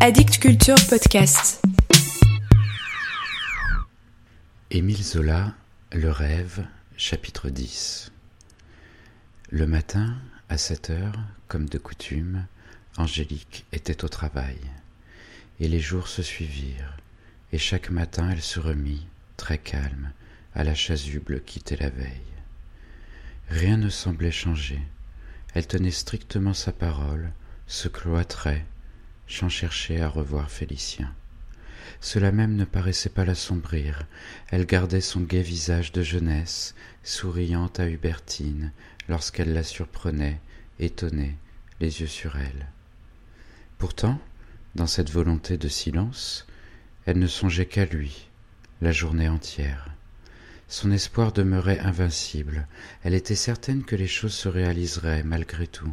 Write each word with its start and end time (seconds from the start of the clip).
Addict 0.00 0.38
Culture 0.38 0.76
Podcast. 0.88 1.60
Émile 4.70 5.02
Zola, 5.02 5.54
Le 5.92 6.10
rêve, 6.12 6.64
chapitre 6.96 7.50
10. 7.50 8.12
Le 9.50 9.66
matin, 9.66 10.16
à 10.48 10.56
7 10.56 10.90
heures, 10.90 11.18
comme 11.48 11.68
de 11.68 11.78
coutume, 11.78 12.46
Angélique 12.96 13.66
était 13.72 14.04
au 14.04 14.08
travail. 14.08 14.58
Et 15.58 15.66
les 15.66 15.80
jours 15.80 16.06
se 16.06 16.22
suivirent, 16.22 16.96
et 17.52 17.58
chaque 17.58 17.90
matin 17.90 18.30
elle 18.30 18.42
se 18.42 18.60
remit, 18.60 19.04
très 19.36 19.58
calme, 19.58 20.12
à 20.54 20.62
la 20.62 20.76
chasuble 20.76 21.42
quittée 21.42 21.76
la 21.76 21.90
veille. 21.90 22.22
Rien 23.50 23.76
ne 23.76 23.88
semblait 23.88 24.30
changer. 24.30 24.80
Elle 25.54 25.66
tenait 25.66 25.90
strictement 25.90 26.54
sa 26.54 26.70
parole, 26.70 27.32
se 27.66 27.88
cloîtrait, 27.88 28.64
sans 29.28 29.48
chercher 29.48 30.00
à 30.00 30.08
revoir 30.08 30.50
Félicien. 30.50 31.12
Cela 32.00 32.32
même 32.32 32.56
ne 32.56 32.64
paraissait 32.64 33.08
pas 33.08 33.24
l'assombrir. 33.24 34.06
Elle 34.48 34.66
gardait 34.66 35.00
son 35.00 35.20
gai 35.20 35.42
visage 35.42 35.92
de 35.92 36.02
jeunesse, 36.02 36.74
souriant 37.02 37.70
à 37.78 37.86
Hubertine, 37.86 38.72
lorsqu'elle 39.08 39.52
la 39.52 39.62
surprenait, 39.62 40.40
étonnée, 40.78 41.36
les 41.80 42.00
yeux 42.00 42.06
sur 42.06 42.36
elle. 42.36 42.66
Pourtant, 43.78 44.20
dans 44.74 44.86
cette 44.86 45.10
volonté 45.10 45.56
de 45.56 45.68
silence, 45.68 46.46
elle 47.06 47.18
ne 47.18 47.26
songeait 47.26 47.66
qu'à 47.66 47.84
lui, 47.84 48.28
la 48.80 48.92
journée 48.92 49.28
entière. 49.28 49.90
Son 50.68 50.92
espoir 50.92 51.32
demeurait 51.32 51.78
invincible, 51.80 52.68
elle 53.02 53.14
était 53.14 53.34
certaine 53.34 53.84
que 53.84 53.96
les 53.96 54.06
choses 54.06 54.34
se 54.34 54.48
réaliseraient 54.48 55.22
malgré 55.22 55.66
tout. 55.66 55.92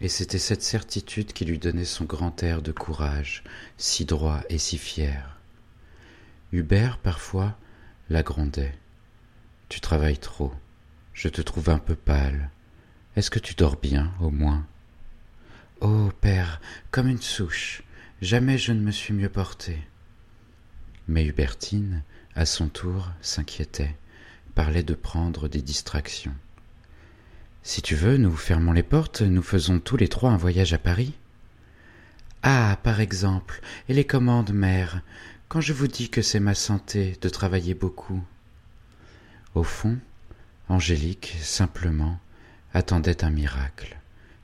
Et 0.00 0.08
c'était 0.08 0.38
cette 0.38 0.62
certitude 0.62 1.32
qui 1.32 1.44
lui 1.44 1.58
donnait 1.58 1.84
son 1.84 2.04
grand 2.04 2.42
air 2.42 2.62
de 2.62 2.72
courage, 2.72 3.44
si 3.76 4.04
droit 4.04 4.40
et 4.48 4.58
si 4.58 4.78
fier. 4.78 5.38
Hubert, 6.52 6.98
parfois, 6.98 7.56
la 8.08 8.22
grondait. 8.22 8.74
Tu 9.68 9.80
travailles 9.80 10.18
trop, 10.18 10.52
je 11.12 11.28
te 11.28 11.42
trouve 11.42 11.68
un 11.68 11.78
peu 11.78 11.94
pâle. 11.94 12.50
Est-ce 13.14 13.30
que 13.30 13.38
tu 13.38 13.54
dors 13.54 13.76
bien, 13.76 14.12
au 14.20 14.30
moins? 14.30 14.66
Oh, 15.80 16.10
père, 16.20 16.60
comme 16.90 17.08
une 17.08 17.20
souche, 17.20 17.82
jamais 18.22 18.58
je 18.58 18.72
ne 18.72 18.80
me 18.80 18.90
suis 18.90 19.14
mieux 19.14 19.28
portée. 19.28 19.78
Mais 21.08 21.24
Hubertine, 21.24 22.02
à 22.34 22.46
son 22.46 22.68
tour, 22.68 23.10
s'inquiétait, 23.20 23.96
parlait 24.54 24.82
de 24.82 24.94
prendre 24.94 25.48
des 25.48 25.62
distractions. 25.62 26.34
Si 27.62 27.82
tu 27.82 27.94
veux, 27.94 28.16
nous 28.16 28.34
fermons 28.34 28.72
les 28.72 28.82
portes, 28.82 29.20
nous 29.20 29.42
faisons 29.42 29.80
tous 29.80 29.96
les 29.96 30.08
trois 30.08 30.30
un 30.30 30.36
voyage 30.36 30.72
à 30.72 30.78
Paris. 30.78 31.12
Ah, 32.42 32.78
par 32.82 33.00
exemple, 33.00 33.60
et 33.88 33.94
les 33.94 34.06
commandes, 34.06 34.52
mère, 34.52 35.02
quand 35.48 35.60
je 35.60 35.74
vous 35.74 35.88
dis 35.88 36.08
que 36.08 36.22
c'est 36.22 36.40
ma 36.40 36.54
santé 36.54 37.18
de 37.20 37.28
travailler 37.28 37.74
beaucoup? 37.74 38.22
Au 39.54 39.62
fond, 39.62 39.98
Angélique, 40.68 41.36
simplement, 41.40 42.18
attendait 42.72 43.24
un 43.24 43.30
miracle, 43.30 43.98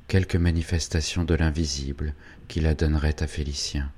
quelque 0.08 0.36
manifestation 0.36 1.24
de 1.24 1.34
l'invisible 1.34 2.12
qui 2.48 2.60
la 2.60 2.74
donnerait 2.74 3.22
à 3.22 3.26
Félicien. 3.26 3.90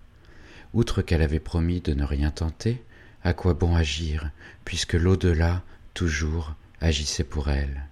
Outre 0.74 1.02
qu'elle 1.02 1.22
avait 1.22 1.41
promis 1.41 1.80
de 1.80 1.92
ne 1.92 2.05
rien 2.05 2.30
tenter, 2.30 2.84
à 3.24 3.33
quoi 3.33 3.55
bon 3.55 3.74
agir, 3.74 4.30
puisque 4.64 4.92
l'au-delà, 4.92 5.62
toujours, 5.92 6.55
agissait 6.80 7.24
pour 7.24 7.48
elle? 7.48 7.88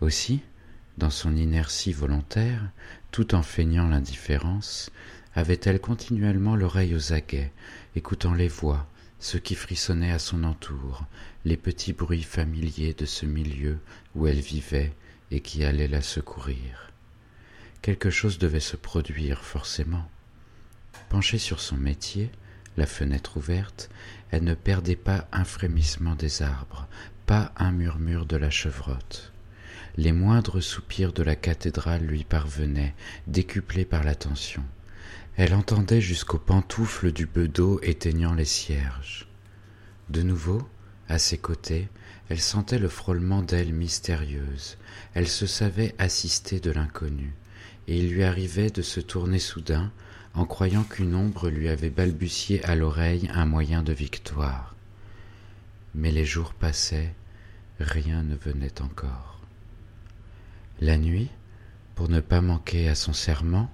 Aussi, 0.00 0.40
dans 0.96 1.10
son 1.10 1.36
inertie 1.36 1.92
volontaire, 1.92 2.70
tout 3.10 3.34
en 3.34 3.42
feignant 3.42 3.86
l'indifférence, 3.86 4.90
avait-elle 5.34 5.80
continuellement 5.80 6.56
l'oreille 6.56 6.94
aux 6.94 7.12
aguets, 7.12 7.52
écoutant 7.96 8.32
les 8.32 8.48
voix, 8.48 8.86
ce 9.18 9.36
qui 9.36 9.54
frissonnait 9.54 10.12
à 10.12 10.18
son 10.18 10.44
entour, 10.44 11.04
les 11.44 11.58
petits 11.58 11.92
bruits 11.92 12.22
familiers 12.22 12.94
de 12.94 13.04
ce 13.04 13.26
milieu 13.26 13.78
où 14.14 14.26
elle 14.26 14.40
vivait 14.40 14.94
et 15.30 15.40
qui 15.40 15.64
allait 15.64 15.88
la 15.88 16.02
secourir. 16.02 16.90
Quelque 17.82 18.10
chose 18.10 18.38
devait 18.38 18.60
se 18.60 18.76
produire 18.76 19.44
forcément. 19.44 20.08
Penchée 21.10 21.38
sur 21.38 21.60
son 21.60 21.76
métier, 21.76 22.30
la 22.78 22.86
fenêtre 22.86 23.36
ouverte, 23.36 23.90
elle 24.30 24.44
ne 24.44 24.54
perdait 24.54 24.96
pas 24.96 25.28
un 25.30 25.44
frémissement 25.44 26.14
des 26.14 26.40
arbres, 26.40 26.88
pas 27.26 27.52
un 27.56 27.72
murmure 27.72 28.24
de 28.24 28.36
la 28.36 28.50
chevrotte 28.50 29.29
les 29.96 30.12
moindres 30.12 30.62
soupirs 30.62 31.12
de 31.12 31.22
la 31.22 31.36
cathédrale 31.36 32.02
lui 32.02 32.24
parvenaient, 32.24 32.94
décuplés 33.26 33.84
par 33.84 34.04
l'attention. 34.04 34.64
Elle 35.36 35.54
entendait 35.54 36.00
jusqu'aux 36.00 36.38
pantoufles 36.38 37.12
du 37.12 37.26
bedeau 37.26 37.80
éteignant 37.82 38.34
les 38.34 38.44
cierges. 38.44 39.26
De 40.08 40.22
nouveau, 40.22 40.68
à 41.08 41.18
ses 41.18 41.38
côtés, 41.38 41.88
elle 42.28 42.40
sentait 42.40 42.78
le 42.78 42.88
frôlement 42.88 43.42
d'ailes 43.42 43.74
mystérieuses, 43.74 44.78
elle 45.14 45.28
se 45.28 45.46
savait 45.46 45.94
assistée 45.98 46.60
de 46.60 46.70
l'inconnu, 46.70 47.34
et 47.88 47.98
il 47.98 48.12
lui 48.12 48.22
arrivait 48.22 48.70
de 48.70 48.82
se 48.82 49.00
tourner 49.00 49.40
soudain 49.40 49.90
en 50.34 50.44
croyant 50.44 50.84
qu'une 50.84 51.14
ombre 51.14 51.48
lui 51.48 51.68
avait 51.68 51.90
balbutié 51.90 52.64
à 52.64 52.76
l'oreille 52.76 53.28
un 53.34 53.46
moyen 53.46 53.82
de 53.82 53.92
victoire. 53.92 54.76
Mais 55.94 56.12
les 56.12 56.24
jours 56.24 56.54
passaient, 56.54 57.14
rien 57.80 58.22
ne 58.22 58.36
venait 58.36 58.80
encore. 58.80 59.39
La 60.80 60.96
nuit, 60.96 61.28
pour 61.94 62.08
ne 62.08 62.20
pas 62.20 62.40
manquer 62.40 62.88
à 62.88 62.94
son 62.94 63.12
serment, 63.12 63.70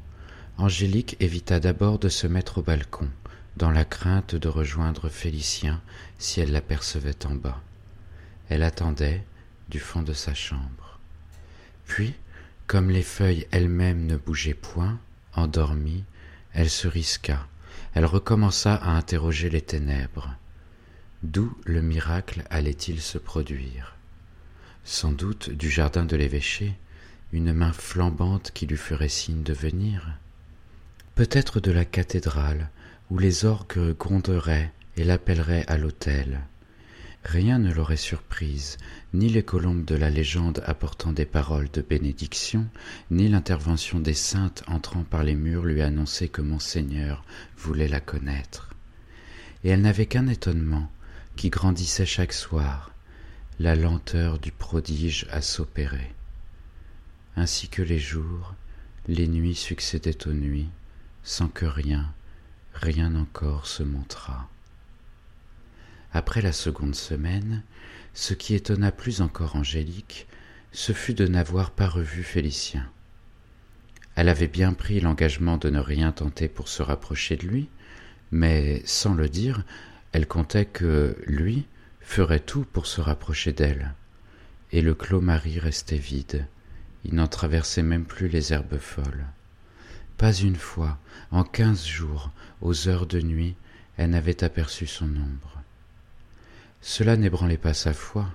Angélique 0.58 1.16
évita 1.20 1.60
d'abord 1.60 1.98
de 1.98 2.08
se 2.08 2.26
mettre 2.26 2.58
au 2.58 2.62
balcon, 2.62 3.10
dans 3.56 3.70
la 3.70 3.84
crainte 3.84 4.34
de 4.34 4.48
rejoindre 4.48 5.08
Félicien 5.10 5.82
si 6.18 6.40
elle 6.40 6.52
l'apercevait 6.52 7.26
en 7.26 7.34
bas. 7.34 7.60
Elle 8.48 8.62
attendait 8.62 9.22
du 9.68 9.78
fond 9.78 10.02
de 10.02 10.14
sa 10.14 10.32
chambre. 10.32 10.98
Puis, 11.86 12.14
comme 12.66 12.90
les 12.90 13.02
feuilles 13.02 13.46
elles-mêmes 13.50 14.06
ne 14.06 14.16
bougeaient 14.16 14.54
point, 14.54 14.98
endormie, 15.34 16.04
elle 16.54 16.70
se 16.70 16.88
risqua, 16.88 17.46
elle 17.94 18.06
recommença 18.06 18.74
à 18.74 18.90
interroger 18.90 19.50
les 19.50 19.60
ténèbres. 19.60 20.34
D'où 21.22 21.56
le 21.64 21.82
miracle 21.82 22.44
allait-il 22.50 23.00
se 23.00 23.18
produire? 23.18 23.94
Sans 24.84 25.12
doute 25.12 25.50
du 25.50 25.68
jardin 25.68 26.04
de 26.04 26.16
l'évêché, 26.16 26.76
une 27.36 27.52
main 27.52 27.72
flambante 27.72 28.50
qui 28.54 28.66
lui 28.66 28.78
ferait 28.78 29.10
signe 29.10 29.42
de 29.42 29.52
venir 29.52 30.18
Peut-être 31.14 31.60
de 31.60 31.70
la 31.70 31.84
cathédrale, 31.84 32.70
où 33.10 33.18
les 33.18 33.44
orgues 33.44 33.94
gronderaient 33.98 34.72
et 34.96 35.04
l'appelleraient 35.04 35.66
à 35.68 35.76
l'autel. 35.76 36.40
Rien 37.24 37.58
ne 37.58 37.74
l'aurait 37.74 37.98
surprise, 37.98 38.78
ni 39.12 39.28
les 39.28 39.42
colombes 39.42 39.84
de 39.84 39.94
la 39.94 40.08
légende 40.08 40.62
apportant 40.64 41.12
des 41.12 41.26
paroles 41.26 41.70
de 41.70 41.82
bénédiction, 41.82 42.66
ni 43.10 43.28
l'intervention 43.28 44.00
des 44.00 44.14
saintes 44.14 44.62
entrant 44.66 45.02
par 45.02 45.22
les 45.22 45.34
murs 45.34 45.66
lui 45.66 45.82
annoncer 45.82 46.28
que 46.30 46.40
Monseigneur 46.40 47.22
voulait 47.58 47.88
la 47.88 48.00
connaître. 48.00 48.70
Et 49.62 49.68
elle 49.68 49.82
n'avait 49.82 50.06
qu'un 50.06 50.28
étonnement, 50.28 50.90
qui 51.36 51.50
grandissait 51.50 52.06
chaque 52.06 52.32
soir, 52.32 52.92
la 53.60 53.76
lenteur 53.76 54.38
du 54.38 54.52
prodige 54.52 55.26
à 55.30 55.42
s'opérer. 55.42 56.15
Ainsi 57.36 57.68
que 57.68 57.82
les 57.82 57.98
jours, 57.98 58.54
les 59.08 59.28
nuits 59.28 59.54
succédaient 59.54 60.26
aux 60.26 60.32
nuits, 60.32 60.70
sans 61.22 61.48
que 61.48 61.66
rien, 61.66 62.12
rien 62.72 63.14
encore 63.14 63.66
se 63.66 63.82
montrât. 63.82 64.48
Après 66.12 66.40
la 66.40 66.52
seconde 66.52 66.94
semaine, 66.94 67.62
ce 68.14 68.32
qui 68.32 68.54
étonna 68.54 68.90
plus 68.90 69.20
encore 69.20 69.56
Angélique, 69.56 70.26
ce 70.72 70.92
fut 70.92 71.12
de 71.12 71.26
n'avoir 71.26 71.72
pas 71.72 71.88
revu 71.88 72.22
Félicien. 72.22 72.88
Elle 74.14 74.30
avait 74.30 74.48
bien 74.48 74.72
pris 74.72 75.00
l'engagement 75.00 75.58
de 75.58 75.68
ne 75.68 75.78
rien 75.78 76.12
tenter 76.12 76.48
pour 76.48 76.68
se 76.68 76.82
rapprocher 76.82 77.36
de 77.36 77.46
lui, 77.46 77.68
mais 78.30 78.82
sans 78.86 79.12
le 79.12 79.28
dire, 79.28 79.62
elle 80.12 80.26
comptait 80.26 80.64
que 80.64 81.16
lui 81.26 81.66
ferait 82.00 82.40
tout 82.40 82.64
pour 82.72 82.86
se 82.86 83.02
rapprocher 83.02 83.52
d'elle, 83.52 83.94
et 84.72 84.80
le 84.80 84.94
clos 84.94 85.20
Marie 85.20 85.58
restait 85.58 85.98
vide, 85.98 86.46
il 87.08 87.14
n'en 87.14 87.28
traversait 87.28 87.84
même 87.84 88.04
plus 88.04 88.26
les 88.26 88.52
herbes 88.52 88.78
folles. 88.78 89.26
Pas 90.18 90.32
une 90.32 90.56
fois, 90.56 90.98
en 91.30 91.44
quinze 91.44 91.86
jours, 91.86 92.30
aux 92.60 92.88
heures 92.88 93.06
de 93.06 93.20
nuit, 93.20 93.54
elle 93.96 94.10
n'avait 94.10 94.42
aperçu 94.42 94.88
son 94.88 95.06
ombre. 95.06 95.62
Cela 96.80 97.16
n'ébranlait 97.16 97.58
pas 97.58 97.74
sa 97.74 97.92
foi. 97.92 98.26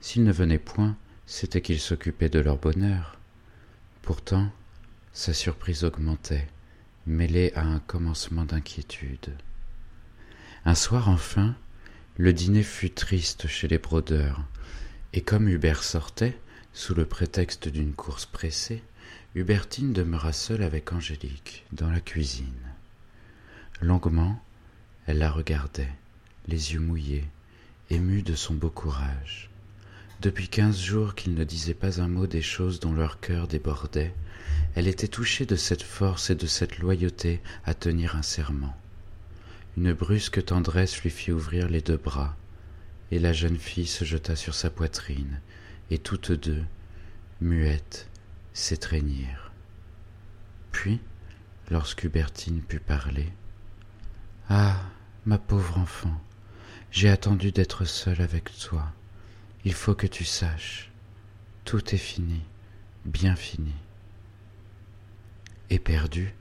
S'il 0.00 0.22
ne 0.22 0.30
venait 0.30 0.58
point, 0.58 0.96
c'était 1.26 1.60
qu'il 1.60 1.80
s'occupait 1.80 2.28
de 2.28 2.38
leur 2.38 2.58
bonheur. 2.58 3.18
Pourtant, 4.02 4.52
sa 5.12 5.34
surprise 5.34 5.82
augmentait, 5.82 6.46
mêlée 7.06 7.52
à 7.56 7.62
un 7.62 7.80
commencement 7.80 8.44
d'inquiétude. 8.44 9.34
Un 10.64 10.76
soir 10.76 11.08
enfin, 11.08 11.56
le 12.18 12.32
dîner 12.32 12.62
fut 12.62 12.90
triste 12.90 13.48
chez 13.48 13.66
les 13.66 13.78
brodeurs, 13.78 14.44
et 15.12 15.22
comme 15.22 15.48
Hubert 15.48 15.82
sortait, 15.82 16.38
sous 16.76 16.94
le 16.94 17.06
prétexte 17.06 17.68
d'une 17.68 17.94
course 17.94 18.26
pressée, 18.26 18.82
Hubertine 19.34 19.94
demeura 19.94 20.34
seule 20.34 20.62
avec 20.62 20.92
Angélique 20.92 21.64
dans 21.72 21.90
la 21.90 22.00
cuisine. 22.00 22.52
Longuement, 23.80 24.38
elle 25.06 25.16
la 25.16 25.30
regardait, 25.30 25.92
les 26.48 26.74
yeux 26.74 26.80
mouillés, 26.80 27.24
émue 27.88 28.20
de 28.20 28.34
son 28.34 28.52
beau 28.52 28.68
courage. 28.68 29.48
Depuis 30.20 30.48
quinze 30.48 30.78
jours 30.78 31.14
qu'il 31.14 31.32
ne 31.32 31.44
disait 31.44 31.72
pas 31.72 32.02
un 32.02 32.08
mot 32.08 32.26
des 32.26 32.42
choses 32.42 32.78
dont 32.78 32.92
leur 32.92 33.20
cœur 33.20 33.48
débordait, 33.48 34.12
elle 34.74 34.86
était 34.86 35.08
touchée 35.08 35.46
de 35.46 35.56
cette 35.56 35.82
force 35.82 36.28
et 36.28 36.34
de 36.34 36.46
cette 36.46 36.78
loyauté 36.78 37.40
à 37.64 37.72
tenir 37.72 38.16
un 38.16 38.22
serment. 38.22 38.76
Une 39.78 39.94
brusque 39.94 40.44
tendresse 40.44 41.00
lui 41.00 41.10
fit 41.10 41.32
ouvrir 41.32 41.70
les 41.70 41.80
deux 41.80 41.96
bras, 41.96 42.36
et 43.10 43.18
la 43.18 43.32
jeune 43.32 43.58
fille 43.58 43.86
se 43.86 44.04
jeta 44.04 44.36
sur 44.36 44.54
sa 44.54 44.68
poitrine, 44.68 45.40
et 45.90 45.98
toutes 45.98 46.32
deux, 46.32 46.64
muettes, 47.40 48.08
s'étreignirent. 48.52 49.52
Puis, 50.72 51.00
lorsqu'Hubertine 51.70 52.62
put 52.62 52.80
parler, 52.80 53.32
Ah, 54.48 54.80
ma 55.24 55.38
pauvre 55.38 55.78
enfant, 55.78 56.20
j'ai 56.90 57.08
attendu 57.08 57.52
d'être 57.52 57.84
seule 57.84 58.22
avec 58.22 58.50
toi. 58.58 58.92
Il 59.64 59.74
faut 59.74 59.94
que 59.94 60.06
tu 60.06 60.24
saches, 60.24 60.90
tout 61.64 61.94
est 61.94 61.98
fini, 61.98 62.42
bien 63.04 63.36
fini. 63.36 63.74
Éperdue, 65.70 66.32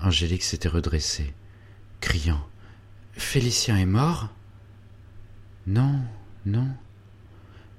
Angélique 0.00 0.42
s'était 0.42 0.68
redressée, 0.68 1.34
criant 2.00 2.46
Félicien 3.12 3.76
est 3.76 3.86
mort 3.86 4.28
Non, 5.66 6.00
non. 6.46 6.68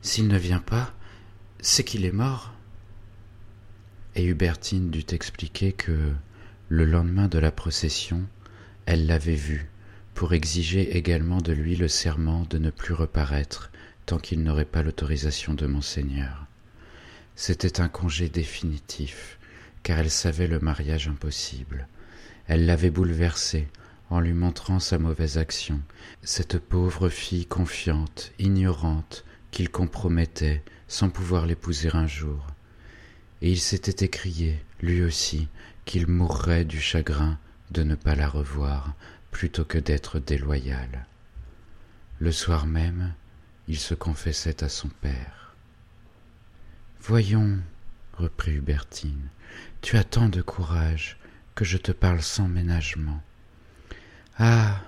S'il 0.01 0.27
ne 0.27 0.37
vient 0.37 0.59
pas, 0.59 0.93
c'est 1.59 1.83
qu'il 1.83 2.05
est 2.05 2.11
mort. 2.11 2.53
Et 4.15 4.25
Hubertine 4.25 4.89
dut 4.89 5.05
expliquer 5.11 5.73
que, 5.73 6.11
le 6.69 6.85
lendemain 6.85 7.27
de 7.27 7.37
la 7.37 7.51
procession, 7.51 8.23
elle 8.85 9.05
l'avait 9.05 9.35
vu, 9.35 9.69
pour 10.15 10.33
exiger 10.33 10.97
également 10.97 11.41
de 11.41 11.53
lui 11.53 11.75
le 11.75 11.87
serment 11.87 12.45
de 12.49 12.57
ne 12.57 12.71
plus 12.71 12.93
reparaître 12.93 13.71
tant 14.05 14.17
qu'il 14.17 14.41
n'aurait 14.43 14.65
pas 14.65 14.81
l'autorisation 14.81 15.53
de 15.53 15.67
monseigneur. 15.67 16.47
C'était 17.35 17.79
un 17.79 17.89
congé 17.89 18.27
définitif, 18.29 19.37
car 19.83 19.99
elle 19.99 20.09
savait 20.09 20.47
le 20.47 20.59
mariage 20.59 21.07
impossible. 21.07 21.87
Elle 22.47 22.65
l'avait 22.65 22.89
bouleversé 22.89 23.67
en 24.09 24.19
lui 24.19 24.33
montrant 24.33 24.79
sa 24.79 24.97
mauvaise 24.97 25.37
action, 25.37 25.79
cette 26.23 26.57
pauvre 26.57 27.07
fille 27.07 27.45
confiante, 27.45 28.31
ignorante, 28.39 29.23
qu'il 29.51 29.69
compromettait 29.69 30.63
sans 30.87 31.09
pouvoir 31.09 31.45
l'épouser 31.45 31.89
un 31.93 32.07
jour. 32.07 32.47
Et 33.41 33.51
il 33.51 33.59
s'était 33.59 34.05
écrié, 34.05 34.63
lui 34.81 35.03
aussi, 35.03 35.47
qu'il 35.85 36.07
mourrait 36.07 36.65
du 36.65 36.79
chagrin 36.79 37.37
de 37.71 37.83
ne 37.83 37.95
pas 37.95 38.15
la 38.15 38.27
revoir 38.27 38.93
plutôt 39.31 39.65
que 39.65 39.77
d'être 39.77 40.19
déloyal. 40.19 41.05
Le 42.19 42.31
soir 42.31 42.65
même, 42.65 43.13
il 43.67 43.77
se 43.77 43.93
confessait 43.93 44.63
à 44.63 44.69
son 44.69 44.89
père. 44.89 45.55
Voyons, 47.01 47.59
reprit 48.17 48.53
Hubertine, 48.53 49.29
tu 49.81 49.97
as 49.97 50.03
tant 50.03 50.29
de 50.29 50.41
courage 50.41 51.17
que 51.55 51.65
je 51.65 51.77
te 51.77 51.91
parle 51.91 52.21
sans 52.21 52.47
ménagement. 52.47 53.21
Ah. 54.37 54.81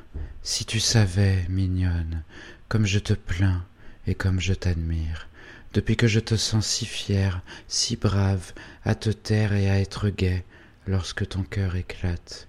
Si 0.44 0.66
tu 0.66 0.80
savais, 0.80 1.46
mignonne, 1.48 2.24
comme 2.68 2.86
je 2.86 3.00
te 3.00 3.14
plains 3.14 3.66
et 4.08 4.16
comme 4.16 4.40
je 4.40 4.54
t'admire, 4.54 5.28
depuis 5.74 5.96
que 5.96 6.08
je 6.08 6.20
te 6.20 6.36
sens 6.36 6.68
si 6.68 6.86
fière, 6.86 7.42
si 7.68 7.96
brave, 7.96 8.54
à 8.84 8.96
te 8.96 9.10
taire 9.10 9.54
et 9.54 9.70
à 9.70 9.80
être 9.80 10.10
gaie, 10.10 10.44
lorsque 10.88 11.28
ton 11.28 11.44
cœur 11.44 11.76
éclate. 11.76 12.48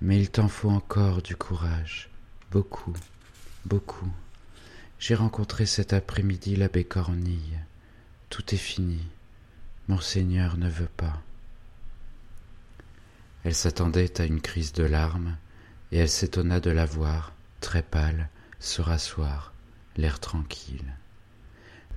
Mais 0.00 0.18
il 0.18 0.30
t'en 0.30 0.48
faut 0.48 0.70
encore 0.70 1.22
du 1.22 1.36
courage, 1.36 2.10
beaucoup, 2.50 2.96
beaucoup. 3.64 4.12
J'ai 4.98 5.14
rencontré 5.14 5.66
cet 5.66 5.92
après-midi 5.92 6.56
l'abbé 6.56 6.84
Cornille. 6.84 7.58
Tout 8.30 8.54
est 8.54 8.58
fini. 8.58 9.00
Monseigneur 9.88 10.56
ne 10.56 10.68
veut 10.68 10.90
pas. 10.96 11.22
Elle 13.44 13.54
s'attendait 13.54 14.20
à 14.20 14.24
une 14.24 14.40
crise 14.40 14.72
de 14.72 14.84
larmes, 14.84 15.36
et 15.90 15.98
elle 15.98 16.08
s'étonna 16.08 16.60
de 16.60 16.70
la 16.70 16.86
voir, 16.86 17.32
très 17.60 17.82
pâle, 17.82 18.28
se 18.60 18.80
rasseoir, 18.80 19.51
l'air 19.96 20.20
tranquille. 20.20 20.96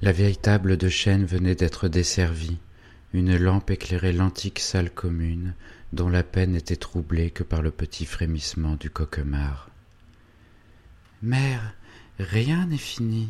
La 0.01 0.11
vieille 0.11 0.37
table 0.37 0.77
de 0.77 0.89
chêne 0.89 1.25
venait 1.25 1.55
d'être 1.55 1.87
desservie, 1.87 2.57
une 3.13 3.37
lampe 3.37 3.71
éclairait 3.71 4.11
l'antique 4.11 4.59
salle 4.59 4.91
commune, 4.91 5.55
dont 5.93 6.09
la 6.09 6.23
peine 6.23 6.51
n'était 6.51 6.75
troublée 6.75 7.31
que 7.31 7.43
par 7.43 7.61
le 7.61 7.71
petit 7.71 8.05
frémissement 8.05 8.75
du 8.75 8.89
coquemar. 8.89 9.69
Mère, 11.21 11.73
rien 12.19 12.67
n'est 12.67 12.77
fini. 12.77 13.29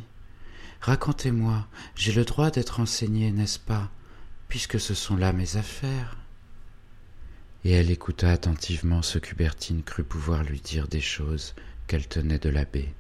Racontez-moi, 0.82 1.68
j'ai 1.96 2.14
le 2.14 2.26
droit 2.26 2.50
d'être 2.50 2.80
enseignée, 2.80 3.32
n'est-ce 3.32 3.60
pas, 3.60 3.92
puisque 4.48 4.80
ce 4.80 4.94
sont 4.94 5.16
là 5.16 5.34
mes 5.34 5.58
affaires? 5.58 6.18
Et 7.64 7.72
elle 7.72 7.92
écouta 7.92 8.32
attentivement 8.32 9.02
ce 9.02 9.18
qu'Hubertine 9.18 9.84
crut 9.84 10.08
pouvoir 10.08 10.44
lui 10.44 10.62
dire 10.62 10.88
des 10.88 11.02
choses 11.02 11.56
qu'elle 11.88 12.08
tenait 12.08 12.40
de 12.40 12.50
l'abbé, 12.50 12.94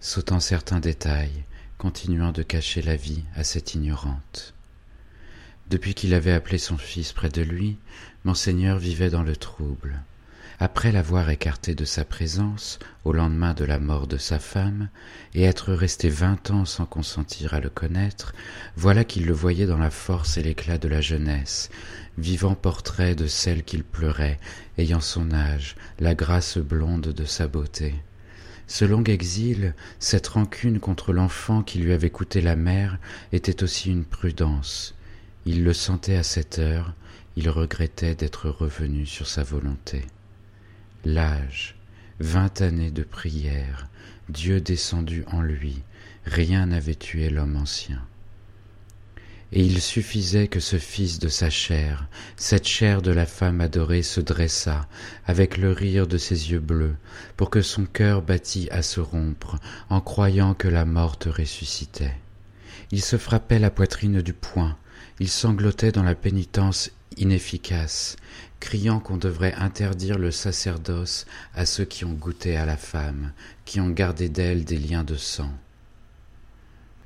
sautant 0.00 0.40
certains 0.40 0.80
détails, 0.80 1.44
continuant 1.78 2.32
de 2.32 2.42
cacher 2.42 2.82
la 2.82 2.96
vie 2.96 3.24
à 3.34 3.44
cette 3.44 3.74
ignorante. 3.74 4.54
Depuis 5.68 5.94
qu'il 5.94 6.14
avait 6.14 6.32
appelé 6.32 6.58
son 6.58 6.78
fils 6.78 7.12
près 7.12 7.28
de 7.28 7.42
lui, 7.42 7.76
monseigneur 8.24 8.78
vivait 8.78 9.10
dans 9.10 9.24
le 9.24 9.36
trouble. 9.36 10.00
Après 10.58 10.90
l'avoir 10.90 11.28
écarté 11.28 11.74
de 11.74 11.84
sa 11.84 12.04
présence 12.04 12.78
au 13.04 13.12
lendemain 13.12 13.52
de 13.52 13.64
la 13.64 13.78
mort 13.78 14.06
de 14.06 14.16
sa 14.16 14.38
femme, 14.38 14.88
et 15.34 15.42
être 15.42 15.74
resté 15.74 16.08
vingt 16.08 16.50
ans 16.50 16.64
sans 16.64 16.86
consentir 16.86 17.52
à 17.52 17.60
le 17.60 17.68
connaître, 17.68 18.32
voilà 18.76 19.04
qu'il 19.04 19.26
le 19.26 19.34
voyait 19.34 19.66
dans 19.66 19.76
la 19.76 19.90
force 19.90 20.38
et 20.38 20.42
l'éclat 20.42 20.78
de 20.78 20.88
la 20.88 21.02
jeunesse, 21.02 21.68
vivant 22.16 22.54
portrait 22.54 23.14
de 23.14 23.26
celle 23.26 23.64
qu'il 23.64 23.84
pleurait, 23.84 24.38
ayant 24.78 25.00
son 25.00 25.32
âge, 25.32 25.76
la 25.98 26.14
grâce 26.14 26.56
blonde 26.56 27.08
de 27.08 27.24
sa 27.26 27.48
beauté. 27.48 27.94
Ce 28.66 28.84
long 28.84 29.04
exil, 29.04 29.74
cette 29.98 30.26
rancune 30.26 30.80
contre 30.80 31.12
l'enfant 31.12 31.62
qui 31.62 31.78
lui 31.78 31.92
avait 31.92 32.10
coûté 32.10 32.40
la 32.40 32.56
mère, 32.56 32.98
était 33.32 33.62
aussi 33.62 33.90
une 33.90 34.04
prudence. 34.04 34.94
Il 35.44 35.62
le 35.62 35.72
sentait 35.72 36.16
à 36.16 36.22
cette 36.22 36.58
heure, 36.58 36.94
il 37.36 37.48
regrettait 37.48 38.14
d'être 38.14 38.48
revenu 38.48 39.06
sur 39.06 39.28
sa 39.28 39.44
volonté. 39.44 40.04
L'âge, 41.04 41.76
vingt 42.18 42.60
années 42.60 42.90
de 42.90 43.04
prière, 43.04 43.88
Dieu 44.28 44.60
descendu 44.60 45.24
en 45.30 45.42
lui, 45.42 45.82
rien 46.24 46.66
n'avait 46.66 46.96
tué 46.96 47.30
l'homme 47.30 47.56
ancien 47.56 48.02
et 49.52 49.60
il 49.60 49.80
suffisait 49.80 50.48
que 50.48 50.60
ce 50.60 50.78
fils 50.78 51.18
de 51.18 51.28
sa 51.28 51.50
chair, 51.50 52.08
cette 52.36 52.66
chair 52.66 53.00
de 53.00 53.12
la 53.12 53.26
femme 53.26 53.60
adorée 53.60 54.02
se 54.02 54.20
dressât, 54.20 54.86
avec 55.26 55.56
le 55.56 55.72
rire 55.72 56.06
de 56.06 56.18
ses 56.18 56.50
yeux 56.50 56.60
bleus, 56.60 56.96
pour 57.36 57.50
que 57.50 57.62
son 57.62 57.84
cœur 57.84 58.22
battît 58.22 58.68
à 58.70 58.82
se 58.82 59.00
rompre, 59.00 59.58
en 59.88 60.00
croyant 60.00 60.54
que 60.54 60.68
la 60.68 60.84
morte 60.84 61.28
ressuscitait. 61.30 62.16
Il 62.90 63.02
se 63.02 63.16
frappait 63.16 63.58
la 63.58 63.70
poitrine 63.70 64.20
du 64.20 64.32
poing, 64.32 64.76
il 65.20 65.28
sanglotait 65.28 65.92
dans 65.92 66.02
la 66.02 66.14
pénitence 66.14 66.90
inefficace, 67.16 68.16
criant 68.60 69.00
qu'on 69.00 69.16
devrait 69.16 69.54
interdire 69.54 70.18
le 70.18 70.30
sacerdoce 70.30 71.24
à 71.54 71.66
ceux 71.66 71.84
qui 71.84 72.04
ont 72.04 72.12
goûté 72.12 72.56
à 72.56 72.66
la 72.66 72.76
femme, 72.76 73.32
qui 73.64 73.80
ont 73.80 73.90
gardé 73.90 74.28
d'elle 74.28 74.64
des 74.64 74.78
liens 74.78 75.04
de 75.04 75.16
sang. 75.16 75.52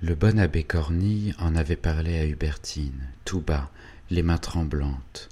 Le 0.03 0.15
bon 0.15 0.39
abbé 0.39 0.65
Cornille 0.65 1.35
en 1.39 1.55
avait 1.55 1.77
parlé 1.77 2.19
à 2.19 2.25
Hubertine, 2.25 3.09
tout 3.27 3.43
bas, 3.43 3.71
les 4.09 4.23
mains 4.23 4.39
tremblantes. 4.39 5.29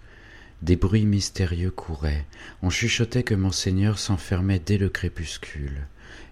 Des 0.60 0.76
bruits 0.76 1.06
mystérieux 1.06 1.70
couraient, 1.70 2.26
on 2.60 2.68
chuchotait 2.68 3.22
que 3.22 3.34
monseigneur 3.34 3.98
s'enfermait 3.98 4.58
dès 4.58 4.76
le 4.76 4.90
crépuscule, 4.90 5.86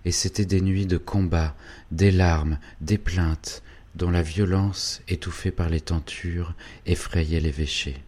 et 0.04 0.12
c'étaient 0.12 0.44
des 0.44 0.60
nuits 0.60 0.84
de 0.84 0.98
combat, 0.98 1.56
des 1.92 2.10
larmes, 2.10 2.58
des 2.82 2.98
plaintes, 2.98 3.62
dont 3.94 4.10
la 4.10 4.22
violence, 4.22 5.00
étouffée 5.08 5.50
par 5.50 5.70
les 5.70 5.80
tentures, 5.80 6.52
effrayait 6.84 7.40
l'évêché. 7.40 8.02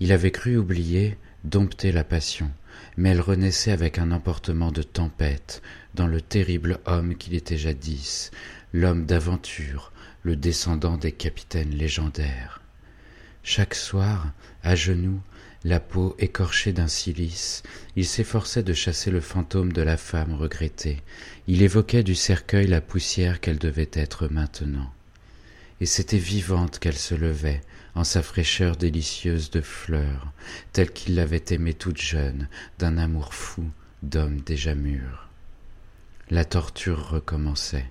Il 0.00 0.10
avait 0.10 0.32
cru 0.32 0.56
oublier, 0.56 1.18
dompter 1.44 1.92
la 1.92 2.02
passion, 2.02 2.50
mais 2.96 3.10
elle 3.10 3.20
renaissait 3.20 3.70
avec 3.70 3.98
un 3.98 4.10
emportement 4.10 4.72
de 4.72 4.82
tempête 4.82 5.62
dans 5.94 6.08
le 6.08 6.20
terrible 6.20 6.80
homme 6.84 7.14
qu'il 7.14 7.34
était 7.34 7.56
jadis, 7.56 8.32
l'homme 8.72 9.06
d'aventure, 9.06 9.92
le 10.22 10.36
descendant 10.36 10.96
des 10.96 11.12
capitaines 11.12 11.70
légendaires. 11.70 12.60
Chaque 13.42 13.74
soir, 13.74 14.32
à 14.62 14.74
genoux, 14.74 15.20
la 15.64 15.80
peau 15.80 16.14
écorchée 16.18 16.72
d'un 16.72 16.88
cilice, 16.88 17.62
il 17.96 18.06
s'efforçait 18.06 18.62
de 18.62 18.72
chasser 18.72 19.10
le 19.10 19.20
fantôme 19.20 19.72
de 19.72 19.82
la 19.82 19.96
femme 19.96 20.34
regrettée, 20.34 21.02
il 21.48 21.62
évoquait 21.62 22.02
du 22.02 22.14
cercueil 22.14 22.66
la 22.66 22.80
poussière 22.80 23.40
qu'elle 23.40 23.58
devait 23.58 23.90
être 23.92 24.28
maintenant. 24.28 24.92
Et 25.80 25.86
c'était 25.86 26.18
vivante 26.18 26.78
qu'elle 26.78 26.96
se 26.96 27.14
levait, 27.14 27.62
en 27.94 28.04
sa 28.04 28.22
fraîcheur 28.22 28.76
délicieuse 28.76 29.50
de 29.50 29.60
fleurs, 29.60 30.32
telle 30.72 30.92
qu'il 30.92 31.14
l'avait 31.14 31.44
aimée 31.50 31.74
toute 31.74 32.00
jeune, 32.00 32.48
d'un 32.78 32.98
amour 32.98 33.34
fou, 33.34 33.64
d'homme 34.02 34.40
déjà 34.40 34.74
mûr. 34.74 35.28
La 36.30 36.44
torture 36.44 37.08
recommençait, 37.10 37.90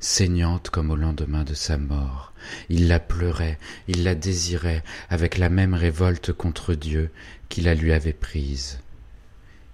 saignante 0.00 0.70
comme 0.70 0.90
au 0.90 0.96
lendemain 0.96 1.44
de 1.44 1.54
sa 1.54 1.78
mort. 1.78 2.32
Il 2.68 2.88
la 2.88 3.00
pleurait, 3.00 3.58
il 3.88 4.04
la 4.04 4.14
désirait 4.14 4.84
avec 5.10 5.38
la 5.38 5.48
même 5.48 5.74
révolte 5.74 6.32
contre 6.32 6.74
Dieu 6.74 7.10
qui 7.48 7.60
la 7.60 7.74
lui 7.74 7.92
avait 7.92 8.12
prise. 8.12 8.80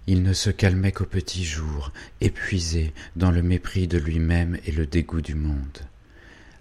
Il 0.07 0.23
ne 0.23 0.33
se 0.33 0.51
calmait 0.51 0.93
qu'au 0.93 1.07
petit 1.07 1.45
jour, 1.45 1.93
épuisé 2.21 2.93
dans 3.17 3.31
le 3.31 3.43
mépris 3.43 3.89
de 3.89 3.99
lui-même 3.99 4.59
et 4.67 4.73
le 4.73 4.87
dégoût 4.87 5.23
du 5.23 5.35
monde. 5.35 5.79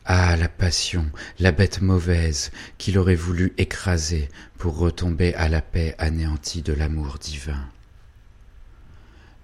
Ah, 0.05 0.35
la 0.35 0.49
passion, 0.49 1.09
la 1.39 1.51
bête 1.51 1.81
mauvaise 1.81 2.51
qu'il 2.77 2.97
aurait 2.97 3.15
voulu 3.15 3.53
écraser 3.57 4.29
pour 4.57 4.77
retomber 4.77 5.33
à 5.35 5.47
la 5.47 5.61
paix 5.61 5.95
anéantie 5.97 6.61
de 6.61 6.73
l'amour 6.73 7.17
divin. 7.19 7.69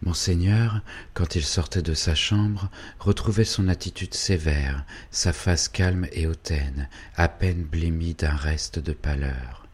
Monseigneur, 0.01 0.81
quand 1.13 1.35
il 1.35 1.43
sortait 1.43 1.81
de 1.81 1.93
sa 1.93 2.15
chambre, 2.15 2.69
retrouvait 2.99 3.43
son 3.43 3.67
attitude 3.67 4.13
sévère, 4.13 4.85
sa 5.11 5.33
face 5.33 5.67
calme 5.67 6.07
et 6.13 6.25
hautaine, 6.25 6.87
à 7.17 7.27
peine 7.27 7.63
blêmie 7.63 8.13
d'un 8.13 8.35
reste 8.35 8.79
de 8.79 8.93
pâleur. 8.93 9.67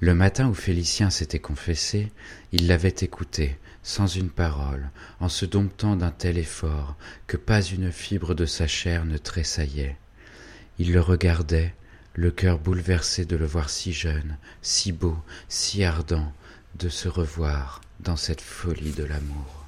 Le 0.00 0.14
matin 0.14 0.48
où 0.48 0.54
Félicien 0.54 1.10
s'était 1.10 1.38
confessé, 1.38 2.10
il 2.50 2.66
l'avait 2.66 2.88
écouté, 2.88 3.56
sans 3.84 4.08
une 4.08 4.30
parole, 4.30 4.90
en 5.20 5.28
se 5.28 5.46
domptant 5.46 5.94
d'un 5.94 6.10
tel 6.10 6.38
effort 6.38 6.96
que 7.28 7.36
pas 7.36 7.62
une 7.62 7.92
fibre 7.92 8.34
de 8.34 8.46
sa 8.46 8.66
chair 8.66 9.04
ne 9.04 9.16
tressaillait. 9.16 9.96
Il 10.80 10.92
le 10.92 11.00
regardait, 11.00 11.72
le 12.14 12.32
cœur 12.32 12.58
bouleversé 12.58 13.24
de 13.24 13.36
le 13.36 13.46
voir 13.46 13.70
si 13.70 13.92
jeune, 13.92 14.38
si 14.60 14.90
beau, 14.90 15.16
si 15.48 15.84
ardent, 15.84 16.32
de 16.78 16.88
se 16.88 17.08
revoir 17.08 17.80
dans 18.00 18.16
cette 18.16 18.40
folie 18.40 18.92
de 18.92 19.04
l'amour. 19.04 19.66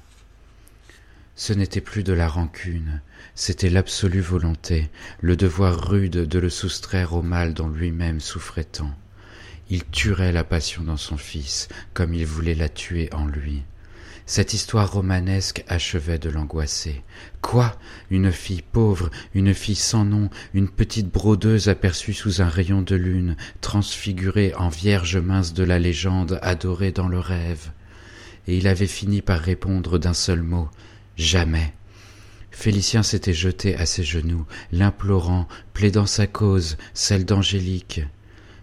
Ce 1.35 1.53
n'était 1.53 1.81
plus 1.81 2.03
de 2.03 2.11
la 2.11 2.27
rancune, 2.27 3.01
c'était 3.33 3.69
l'absolue 3.69 4.19
volonté, 4.19 4.89
le 5.21 5.37
devoir 5.37 5.89
rude 5.89 6.27
de 6.27 6.39
le 6.39 6.49
soustraire 6.49 7.13
au 7.13 7.21
mal 7.21 7.53
dont 7.53 7.69
lui-même 7.69 8.19
souffrait 8.19 8.65
tant. 8.65 8.93
Il 9.69 9.85
tuerait 9.85 10.33
la 10.33 10.43
passion 10.43 10.83
dans 10.83 10.97
son 10.97 11.15
fils, 11.15 11.69
comme 11.93 12.13
il 12.13 12.25
voulait 12.25 12.55
la 12.55 12.67
tuer 12.67 13.09
en 13.13 13.25
lui. 13.25 13.63
Cette 14.25 14.53
histoire 14.53 14.91
romanesque 14.91 15.63
achevait 15.67 16.19
de 16.19 16.29
l'angoisser. 16.29 17.03
Quoi? 17.41 17.75
Une 18.11 18.31
fille 18.31 18.61
pauvre, 18.61 19.09
une 19.33 19.53
fille 19.53 19.75
sans 19.75 20.05
nom, 20.05 20.29
une 20.53 20.69
petite 20.69 21.09
brodeuse 21.09 21.67
aperçue 21.67 22.13
sous 22.13 22.41
un 22.41 22.49
rayon 22.49 22.81
de 22.81 22.95
lune, 22.95 23.37
transfigurée 23.61 24.53
en 24.55 24.69
vierge 24.69 25.17
mince 25.17 25.53
de 25.53 25.63
la 25.63 25.79
légende, 25.79 26.37
adorée 26.43 26.91
dans 26.91 27.07
le 27.07 27.17
rêve. 27.17 27.71
Il 28.51 28.67
avait 28.67 28.87
fini 28.87 29.21
par 29.21 29.39
répondre 29.39 29.99
d'un 29.99 30.15
seul 30.15 30.41
mot 30.41 30.69
Jamais. 31.17 31.73
Félicien 32.49 33.03
s'était 33.03 33.33
jeté 33.33 33.75
à 33.75 33.85
ses 33.85 34.03
genoux, 34.03 34.45
l'implorant, 34.71 35.47
plaidant 35.73 36.07
sa 36.07 36.25
cause, 36.25 36.77
celle 36.95 37.25
d'Angélique. 37.25 38.01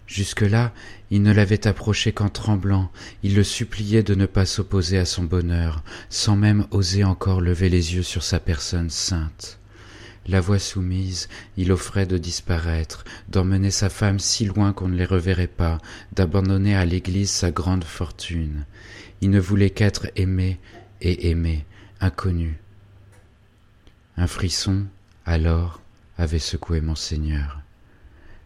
Jusque-là, 0.05 0.73
il 1.09 1.21
ne 1.21 1.31
l'avait 1.31 1.67
approché 1.67 2.11
qu'en 2.11 2.27
tremblant, 2.27 2.91
il 3.23 3.33
le 3.33 3.43
suppliait 3.45 4.03
de 4.03 4.13
ne 4.13 4.25
pas 4.25 4.45
s'opposer 4.45 4.97
à 4.97 5.05
son 5.05 5.23
bonheur, 5.23 5.83
sans 6.09 6.35
même 6.35 6.67
oser 6.71 7.05
encore 7.05 7.39
lever 7.39 7.69
les 7.69 7.95
yeux 7.95 8.03
sur 8.03 8.23
sa 8.23 8.41
personne 8.41 8.89
sainte. 8.89 9.57
La 10.27 10.41
voix 10.41 10.59
soumise, 10.59 11.29
il 11.55 11.71
offrait 11.71 12.05
de 12.05 12.17
disparaître, 12.17 13.05
d'emmener 13.29 13.71
sa 13.71 13.87
femme 13.87 14.19
si 14.19 14.43
loin 14.43 14.73
qu'on 14.73 14.89
ne 14.89 14.97
les 14.97 15.05
reverrait 15.05 15.47
pas, 15.47 15.77
d'abandonner 16.11 16.75
à 16.75 16.83
l'Église 16.83 17.31
sa 17.31 17.51
grande 17.51 17.85
fortune. 17.85 18.65
Il 19.21 19.29
ne 19.29 19.39
voulait 19.39 19.71
qu'être 19.71 20.07
aimé 20.15 20.59
et 21.01 21.29
aimé, 21.29 21.65
inconnu. 21.99 22.59
Un 24.15 24.27
frisson, 24.27 24.85
alors, 25.25 25.81
avait 26.17 26.39
secoué 26.39 26.81
Monseigneur. 26.81 27.61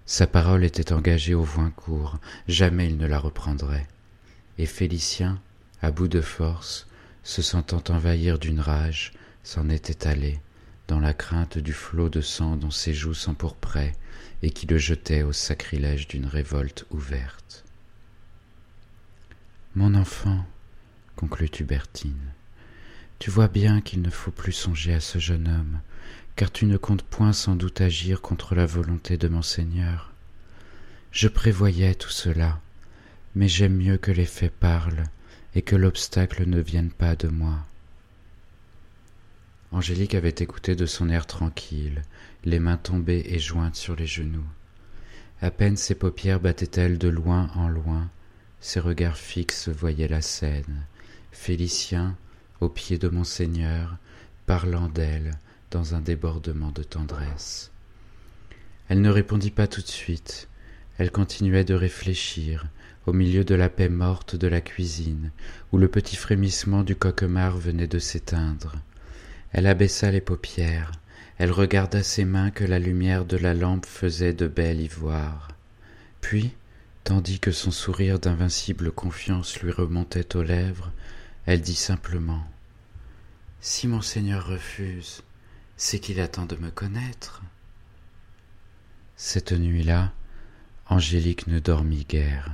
Sa 0.05 0.27
parole 0.27 0.63
était 0.63 0.91
engagée 0.91 1.33
au 1.33 1.45
court, 1.75 2.19
jamais 2.47 2.87
il 2.87 2.97
ne 2.97 3.07
la 3.07 3.19
reprendrait. 3.19 3.87
Et 4.57 4.65
Félicien, 4.65 5.41
à 5.81 5.91
bout 5.91 6.07
de 6.07 6.21
force, 6.21 6.87
se 7.23 7.41
sentant 7.41 7.83
envahir 7.89 8.39
d'une 8.39 8.59
rage, 8.59 9.13
s'en 9.43 9.69
était 9.69 10.07
allé, 10.07 10.39
dans 10.87 10.99
la 10.99 11.13
crainte 11.13 11.57
du 11.57 11.73
flot 11.73 12.09
de 12.09 12.21
sang 12.21 12.57
dont 12.57 12.71
ses 12.71 12.93
joues 12.93 13.13
s'empourpraient 13.13 13.95
et 14.43 14.49
qui 14.49 14.67
le 14.67 14.77
jetait 14.77 15.23
au 15.23 15.31
sacrilège 15.31 16.07
d'une 16.07 16.25
révolte 16.25 16.85
ouverte. 16.91 17.63
Mon 19.75 19.95
enfant, 19.95 20.45
conclut 21.21 21.51
Hubertine, 21.59 22.33
tu 23.19 23.29
vois 23.29 23.47
bien 23.47 23.79
qu'il 23.79 24.01
ne 24.01 24.09
faut 24.09 24.31
plus 24.31 24.53
songer 24.53 24.95
à 24.95 24.99
ce 24.99 25.19
jeune 25.19 25.47
homme, 25.47 25.79
car 26.35 26.51
tu 26.51 26.65
ne 26.65 26.77
comptes 26.77 27.03
point 27.03 27.31
sans 27.31 27.55
doute 27.55 27.79
agir 27.79 28.21
contre 28.21 28.55
la 28.55 28.65
volonté 28.65 29.17
de 29.17 29.27
mon 29.27 29.43
Seigneur. 29.43 30.11
Je 31.11 31.27
prévoyais 31.27 31.93
tout 31.93 32.09
cela, 32.09 32.59
mais 33.35 33.47
j'aime 33.47 33.75
mieux 33.75 33.97
que 33.97 34.09
les 34.09 34.25
faits 34.25 34.51
parlent 34.51 35.03
et 35.53 35.61
que 35.61 35.75
l'obstacle 35.75 36.49
ne 36.49 36.59
vienne 36.59 36.89
pas 36.89 37.15
de 37.15 37.27
moi. 37.27 37.59
Angélique 39.71 40.15
avait 40.15 40.29
écouté 40.39 40.75
de 40.75 40.87
son 40.87 41.07
air 41.07 41.27
tranquille, 41.27 42.01
les 42.45 42.59
mains 42.59 42.77
tombées 42.77 43.25
et 43.27 43.37
jointes 43.37 43.75
sur 43.75 43.95
les 43.95 44.07
genoux. 44.07 44.47
À 45.39 45.51
peine 45.51 45.77
ses 45.77 45.93
paupières 45.93 46.39
battaient-elles 46.39 46.97
de 46.97 47.09
loin 47.09 47.51
en 47.53 47.69
loin, 47.69 48.09
ses 48.59 48.79
regards 48.79 49.17
fixes 49.17 49.69
voyaient 49.69 50.07
la 50.07 50.23
scène. 50.23 50.87
Félicien, 51.31 52.15
au 52.59 52.69
pied 52.69 52.97
de 52.97 53.07
Monseigneur, 53.07 53.97
parlant 54.45 54.88
d'elle, 54.89 55.39
dans 55.71 55.95
un 55.95 56.01
débordement 56.01 56.71
de 56.71 56.83
tendresse. 56.83 57.71
Elle 58.89 59.01
ne 59.01 59.09
répondit 59.09 59.51
pas 59.51 59.67
tout 59.67 59.81
de 59.81 59.88
suite, 59.88 60.50
elle 60.97 61.11
continuait 61.11 61.63
de 61.63 61.73
réfléchir, 61.73 62.67
au 63.07 63.13
milieu 63.13 63.43
de 63.43 63.55
la 63.55 63.69
paix 63.69 63.89
morte 63.89 64.35
de 64.35 64.47
la 64.47 64.61
cuisine, 64.61 65.31
où 65.71 65.77
le 65.77 65.88
petit 65.88 66.15
frémissement 66.15 66.83
du 66.83 66.95
coquemar 66.95 67.57
venait 67.57 67.88
de 67.88 68.00
s'éteindre. 68.00 68.75
Elle 69.53 69.67
abaissa 69.67 70.11
les 70.11 70.21
paupières, 70.21 70.91
elle 71.38 71.51
regarda 71.51 72.03
ses 72.03 72.25
mains 72.25 72.51
que 72.51 72.63
la 72.63 72.77
lumière 72.77 73.25
de 73.25 73.38
la 73.38 73.53
lampe 73.53 73.88
faisait 73.88 74.33
de 74.33 74.47
bel 74.47 74.79
ivoire. 74.79 75.47
Puis, 76.21 76.51
tandis 77.03 77.39
que 77.39 77.51
son 77.51 77.71
sourire 77.71 78.19
d'invincible 78.19 78.91
confiance 78.91 79.59
lui 79.61 79.71
remontait 79.71 80.35
aux 80.35 80.43
lèvres, 80.43 80.91
elle 81.45 81.62
dit 81.62 81.75
simplement 81.75 82.43
Si 83.60 83.88
monseigneur 83.88 84.45
refuse, 84.45 85.24
c'est 85.77 86.00
qu'il 86.00 86.19
attend 86.19 86.45
de 86.45 86.55
me 86.55 86.69
connaître. 86.69 87.41
Cette 89.15 89.51
nuit-là, 89.51 90.12
Angélique 90.88 91.48
ne 91.48 91.60
dormit 91.60 92.05
guère. 92.07 92.51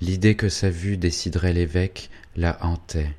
L'idée 0.00 0.34
que 0.36 0.48
sa 0.48 0.70
vue 0.70 0.96
déciderait 0.96 1.52
l'évêque 1.52 2.10
la 2.36 2.64
hantait. 2.64 3.14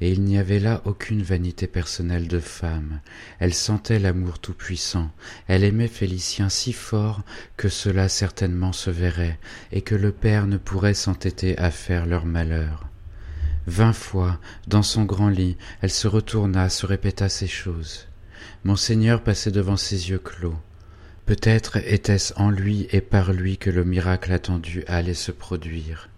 Et 0.00 0.12
il 0.12 0.22
n'y 0.22 0.38
avait 0.38 0.60
là 0.60 0.82
aucune 0.84 1.22
vanité 1.22 1.66
personnelle 1.66 2.28
de 2.28 2.38
femme. 2.38 3.00
Elle 3.38 3.54
sentait 3.54 3.98
l'amour 3.98 4.38
tout-puissant. 4.38 5.10
Elle 5.48 5.64
aimait 5.64 5.88
Félicien 5.88 6.48
si 6.48 6.72
fort 6.72 7.22
que 7.56 7.68
cela 7.68 8.08
certainement 8.08 8.72
se 8.72 8.90
verrait, 8.90 9.38
et 9.72 9.82
que 9.82 9.94
le 9.94 10.12
père 10.12 10.46
ne 10.46 10.58
pourrait 10.58 10.94
s'entêter 10.94 11.56
à 11.58 11.70
faire 11.70 12.06
leur 12.06 12.26
malheur. 12.26 12.88
Vingt 13.66 13.92
fois, 13.92 14.38
dans 14.68 14.82
son 14.82 15.04
grand 15.04 15.28
lit, 15.28 15.56
elle 15.80 15.90
se 15.90 16.06
retourna, 16.06 16.68
se 16.68 16.86
répéta 16.86 17.28
ces 17.28 17.48
choses. 17.48 18.06
Monseigneur 18.62 19.22
passait 19.22 19.50
devant 19.50 19.76
ses 19.76 20.10
yeux 20.10 20.20
clos. 20.20 20.56
Peut-être 21.24 21.78
était-ce 21.78 22.32
en 22.36 22.50
lui 22.50 22.86
et 22.92 23.00
par 23.00 23.32
lui 23.32 23.58
que 23.58 23.70
le 23.70 23.84
miracle 23.84 24.32
attendu 24.32 24.84
allait 24.86 25.14
se 25.14 25.32
produire. 25.32 26.08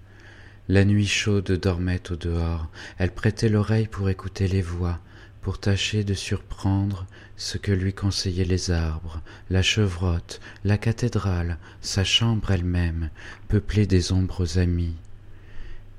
La 0.69 0.85
nuit 0.85 1.07
chaude 1.07 1.51
dormait 1.53 2.11
au 2.11 2.17
dehors, 2.17 2.69
elle 2.99 3.13
prêtait 3.13 3.49
l'oreille 3.49 3.87
pour 3.87 4.11
écouter 4.11 4.49
les 4.49 4.61
voix, 4.61 4.99
pour 5.41 5.59
tâcher 5.59 6.05
de 6.05 6.13
surprendre 6.13 7.07
ce 7.39 7.57
que 7.57 7.73
lui 7.73 7.95
conseillaient 7.95 8.45
les 8.45 8.71
arbres, 8.71 9.23
la 9.49 9.63
chevrotte, 9.63 10.41
la 10.65 10.77
cathédrale, 10.77 11.57
sa 11.81 12.05
chambre 12.05 12.51
elle-même, 12.51 13.09
peuplée 13.49 13.87
des 13.87 14.13
ombres 14.13 14.59
amies. 14.59 14.97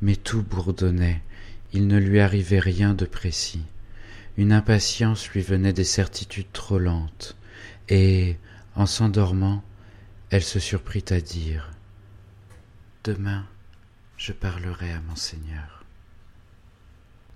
Mais 0.04 0.16
tout 0.16 0.44
bourdonnait, 0.44 1.24
il 1.74 1.88
ne 1.88 1.98
lui 1.98 2.20
arrivait 2.20 2.60
rien 2.60 2.94
de 2.94 3.06
précis. 3.06 3.64
Une 4.38 4.52
impatience 4.52 5.30
lui 5.30 5.42
venait 5.42 5.74
des 5.74 5.84
certitudes 5.84 6.52
trop 6.54 6.80
lentes, 6.80 7.36
et, 7.90 8.38
en 8.76 8.86
s'endormant, 8.86 9.64
elle 10.30 10.44
se 10.44 10.60
surprit 10.60 11.06
à 11.10 11.20
dire 11.20 11.72
Demain, 13.04 13.46
je 14.18 14.32
parlerai 14.32 14.92
à 14.92 15.02
Monseigneur. 15.02 15.84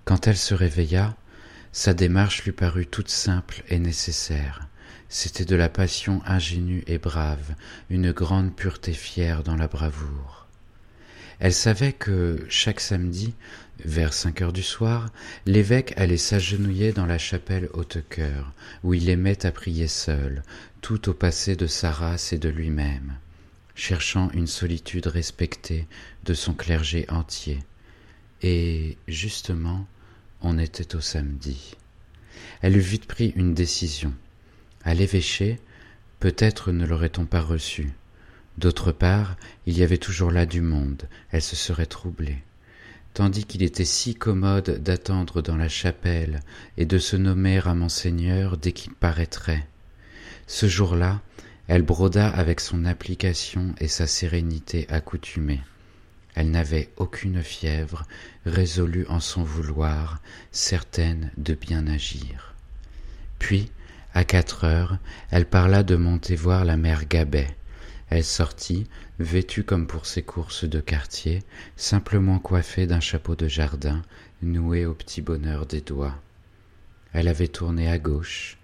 Quand 0.05 0.27
elle 0.27 0.37
se 0.37 0.53
réveilla, 0.53 1.15
sa 1.71 1.93
démarche 1.93 2.43
lui 2.43 2.51
parut 2.51 2.85
toute 2.85 3.09
simple 3.09 3.63
et 3.67 3.79
nécessaire. 3.79 4.67
C'était 5.09 5.45
de 5.45 5.55
la 5.55 5.69
passion 5.69 6.21
ingénue 6.25 6.83
et 6.87 6.97
brave, 6.97 7.55
une 7.89 8.11
grande 8.11 8.55
pureté 8.55 8.93
fière 8.93 9.43
dans 9.43 9.55
la 9.55 9.67
bravoure. 9.67 10.47
Elle 11.39 11.53
savait 11.53 11.93
que, 11.93 12.45
chaque 12.49 12.79
samedi, 12.79 13.33
vers 13.79 14.13
cinq 14.13 14.41
heures 14.41 14.53
du 14.53 14.63
soir, 14.63 15.09
l'évêque 15.45 15.93
allait 15.97 16.17
s'agenouiller 16.17 16.91
dans 16.91 17.05
la 17.05 17.17
chapelle 17.17 17.69
Haute-Cœur, 17.73 18.53
où 18.83 18.93
il 18.93 19.09
aimait 19.09 19.45
à 19.45 19.51
prier 19.51 19.87
seul, 19.87 20.43
tout 20.81 21.09
au 21.09 21.13
passé 21.13 21.55
de 21.55 21.67
sa 21.67 21.91
race 21.91 22.33
et 22.33 22.37
de 22.37 22.49
lui-même, 22.49 23.13
cherchant 23.75 24.29
une 24.31 24.47
solitude 24.47 25.07
respectée 25.07 25.87
de 26.25 26.33
son 26.33 26.53
clergé 26.53 27.05
entier. 27.09 27.59
Et, 28.41 28.97
justement, 29.07 29.87
on 30.41 30.59
était 30.59 30.95
au 30.95 31.01
samedi. 31.01 31.75
Elle 32.61 32.77
eut 32.77 32.81
vite 32.81 33.05
pris 33.05 33.33
une 33.35 33.53
décision. 33.53 34.13
À 34.83 34.93
l'évêché, 34.93 35.59
peut-être 36.19 36.71
ne 36.71 36.85
l'aurait-on 36.85 37.25
pas 37.25 37.41
reçu. 37.41 37.91
D'autre 38.57 38.91
part, 38.91 39.35
il 39.65 39.77
y 39.77 39.83
avait 39.83 39.97
toujours 39.97 40.31
là 40.31 40.45
du 40.45 40.61
monde, 40.61 41.07
elle 41.31 41.41
se 41.41 41.55
serait 41.55 41.85
troublée. 41.85 42.43
Tandis 43.13 43.45
qu'il 43.45 43.61
était 43.61 43.85
si 43.85 44.15
commode 44.15 44.81
d'attendre 44.81 45.41
dans 45.41 45.55
la 45.55 45.69
chapelle 45.69 46.39
et 46.77 46.85
de 46.85 46.97
se 46.97 47.15
nommer 47.15 47.59
à 47.63 47.75
Monseigneur 47.75 48.57
dès 48.57 48.71
qu'il 48.71 48.93
paraîtrait. 48.93 49.67
Ce 50.47 50.67
jour-là, 50.67 51.21
elle 51.67 51.83
broda 51.83 52.27
avec 52.27 52.59
son 52.59 52.85
application 52.85 53.75
et 53.79 53.87
sa 53.87 54.07
sérénité 54.07 54.87
accoutumée. 54.89 55.61
Elle 56.35 56.49
n'avait 56.49 56.89
aucune 56.97 57.43
fièvre, 57.43 58.03
résolue 58.45 59.05
en 59.07 59.19
son 59.19 59.43
vouloir, 59.43 60.19
certaine 60.51 61.31
de 61.37 61.53
bien 61.53 61.85
agir. 61.85 62.55
Puis, 63.37 63.71
à 64.15 64.23
quatre 64.23 64.63
heures, 64.63 64.97
elle 65.29 65.45
parla 65.45 65.83
de 65.83 65.95
monter 65.95 66.35
voir 66.35 66.65
la 66.65 66.77
mère 66.77 67.05
Gabet, 67.07 67.55
elle 68.09 68.23
sortit, 68.23 68.87
vêtue 69.19 69.63
comme 69.63 69.87
pour 69.87 70.05
ses 70.05 70.21
courses 70.21 70.65
de 70.65 70.79
quartier, 70.79 71.43
simplement 71.75 72.39
coiffée 72.39 72.87
d'un 72.87 72.99
chapeau 72.99 73.35
de 73.35 73.47
jardin, 73.47 74.01
noué 74.41 74.85
au 74.85 74.93
petit 74.93 75.21
bonheur 75.21 75.65
des 75.65 75.81
doigts. 75.81 76.15
Elle 77.13 77.27
avait 77.27 77.47
tourné 77.47 77.89
à 77.89 77.97
gauche, 77.97 78.57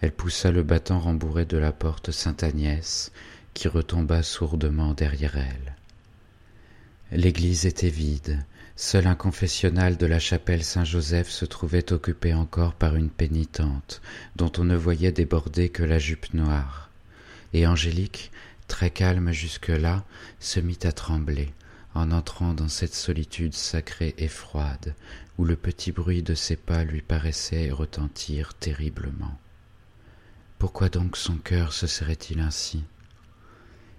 elle 0.00 0.12
poussa 0.12 0.50
le 0.50 0.62
battant 0.62 1.00
rembourré 1.00 1.44
de 1.44 1.56
la 1.56 1.72
porte 1.72 2.10
Sainte-Agnès, 2.10 3.12
qui 3.54 3.68
retomba 3.68 4.22
sourdement 4.22 4.92
derrière 4.92 5.36
elle. 5.36 5.76
L'église 7.12 7.64
était 7.64 7.88
vide, 7.88 8.44
seul 8.76 9.06
un 9.06 9.14
confessionnal 9.14 9.96
de 9.96 10.06
la 10.06 10.18
chapelle 10.18 10.64
Saint-Joseph 10.64 11.30
se 11.30 11.44
trouvait 11.44 11.92
occupé 11.92 12.34
encore 12.34 12.74
par 12.74 12.96
une 12.96 13.10
pénitente, 13.10 14.02
dont 14.36 14.50
on 14.58 14.64
ne 14.64 14.76
voyait 14.76 15.12
déborder 15.12 15.68
que 15.68 15.84
la 15.84 15.98
jupe 15.98 16.34
noire. 16.34 16.90
Et 17.52 17.66
Angélique, 17.66 18.32
très 18.68 18.90
calme 18.90 19.32
jusque-là, 19.32 20.04
se 20.40 20.60
mit 20.60 20.78
à 20.84 20.92
trembler 20.92 21.52
en 21.94 22.10
entrant 22.10 22.54
dans 22.54 22.68
cette 22.68 22.94
solitude 22.94 23.54
sacrée 23.54 24.14
et 24.18 24.28
froide, 24.28 24.94
où 25.38 25.44
le 25.44 25.56
petit 25.56 25.92
bruit 25.92 26.22
de 26.22 26.34
ses 26.34 26.56
pas 26.56 26.84
lui 26.84 27.00
paraissait 27.00 27.70
retentir 27.70 28.54
terriblement. 28.54 29.38
Pourquoi 30.58 30.88
donc 30.88 31.16
son 31.16 31.36
cœur 31.36 31.72
se 31.72 31.86
serait-il 31.86 32.40
ainsi? 32.40 32.84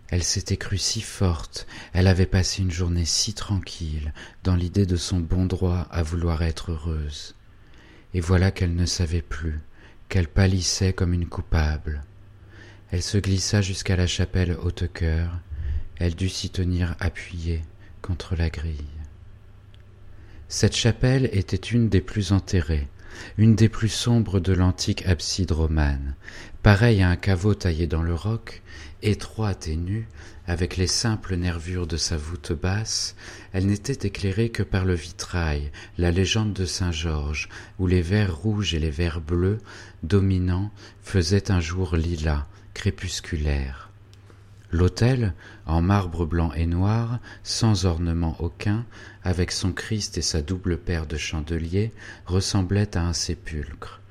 Elle 0.09 0.23
s'était 0.23 0.57
crue 0.57 0.77
si 0.77 1.01
forte, 1.01 1.67
elle 1.93 2.07
avait 2.07 2.25
passé 2.25 2.61
une 2.61 2.71
journée 2.71 3.05
si 3.05 3.33
tranquille, 3.33 4.13
dans 4.43 4.55
l'idée 4.55 4.85
de 4.85 4.97
son 4.97 5.19
bon 5.19 5.45
droit 5.45 5.87
à 5.89 6.03
vouloir 6.03 6.43
être 6.43 6.71
heureuse. 6.71 7.35
Et 8.13 8.19
voilà 8.19 8.51
qu'elle 8.51 8.75
ne 8.75 8.85
savait 8.85 9.23
plus, 9.23 9.59
qu'elle 10.09 10.27
pâlissait 10.27 10.93
comme 10.93 11.13
une 11.13 11.27
coupable. 11.27 12.03
Elle 12.95 13.03
se 13.03 13.17
glissa 13.17 13.61
jusqu'à 13.61 13.97
la 13.97 14.07
chapelle 14.07 14.55
Haute-Cœur. 14.63 15.29
Elle 15.97 16.15
dut 16.15 16.29
s'y 16.29 16.49
tenir 16.49 16.95
appuyée 17.01 17.61
contre 18.01 18.37
la 18.37 18.49
grille. 18.49 18.87
Cette 20.47 20.77
chapelle 20.77 21.29
était 21.33 21.57
une 21.57 21.89
des 21.89 21.99
plus 21.99 22.31
enterrées, 22.31 22.87
une 23.37 23.53
des 23.53 23.67
plus 23.67 23.89
sombres 23.89 24.39
de 24.39 24.53
l'antique 24.53 25.05
abside 25.05 25.51
romane, 25.51 26.15
pareille 26.63 27.01
à 27.01 27.09
un 27.09 27.17
caveau 27.17 27.53
taillé 27.53 27.85
dans 27.85 28.01
le 28.01 28.13
roc, 28.13 28.61
étroite 29.01 29.67
et 29.67 29.75
nue, 29.75 30.07
avec 30.47 30.77
les 30.77 30.87
simples 30.87 31.35
nervures 31.35 31.87
de 31.87 31.97
sa 31.97 32.15
voûte 32.15 32.53
basse, 32.53 33.17
elle 33.51 33.65
n'était 33.65 34.07
éclairée 34.07 34.51
que 34.51 34.63
par 34.63 34.85
le 34.85 34.93
vitrail, 34.93 35.69
la 35.97 36.11
légende 36.11 36.53
de 36.53 36.63
Saint 36.63 36.93
Georges, 36.93 37.49
où 37.77 37.87
les 37.87 38.01
vers 38.01 38.33
rouges 38.37 38.73
et 38.73 38.79
les 38.79 38.89
vers 38.89 39.19
bleus, 39.19 39.59
dominants, 40.03 40.71
faisaient 41.03 41.51
un 41.51 41.59
jour 41.59 41.97
lilas, 41.97 42.47
crépusculaire. 42.75 43.89
L'autel, 44.71 45.33
en 45.65 45.81
marbre 45.81 46.25
blanc 46.25 46.51
et 46.53 46.67
noir, 46.67 47.19
sans 47.43 47.85
ornement 47.85 48.35
aucun, 48.39 48.85
avec 49.23 49.51
son 49.51 49.71
Christ 49.71 50.19
et 50.19 50.21
sa 50.21 50.43
double 50.43 50.77
paire 50.77 51.07
de 51.07 51.17
chandeliers, 51.17 51.91
ressemblait 52.27 52.95
à 52.95 53.07
un 53.07 53.13
sépulcre, 53.13 54.01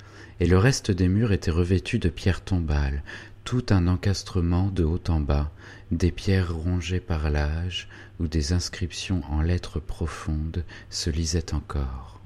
et 0.41 0.47
le 0.47 0.57
reste 0.57 0.91
des 0.91 1.07
murs 1.07 1.31
était 1.31 1.51
revêtu 1.51 1.99
de 1.99 2.09
pierres 2.09 2.43
tombales, 2.43 3.03
tout 3.43 3.65
un 3.69 3.87
encastrement 3.87 4.67
de 4.67 4.83
haut 4.83 5.03
en 5.07 5.19
bas, 5.19 5.51
des 5.91 6.11
pierres 6.11 6.53
rongées 6.53 6.99
par 6.99 7.29
l'âge, 7.29 7.87
où 8.19 8.27
des 8.27 8.51
inscriptions 8.51 9.21
en 9.29 9.41
lettres 9.41 9.79
profondes 9.79 10.65
se 10.89 11.09
lisaient 11.09 11.53
encore. 11.53 12.19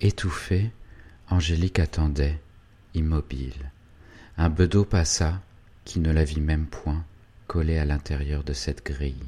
Étouffée, 0.00 0.70
Angélique 1.28 1.80
attendait, 1.80 2.40
immobile. 2.94 3.72
Un 4.40 4.50
bedeau 4.50 4.84
passa, 4.84 5.42
qui 5.84 5.98
ne 5.98 6.12
la 6.12 6.22
vit 6.22 6.40
même 6.40 6.66
point, 6.66 7.04
collée 7.48 7.76
à 7.76 7.84
l'intérieur 7.84 8.44
de 8.44 8.52
cette 8.52 8.86
grille. 8.86 9.26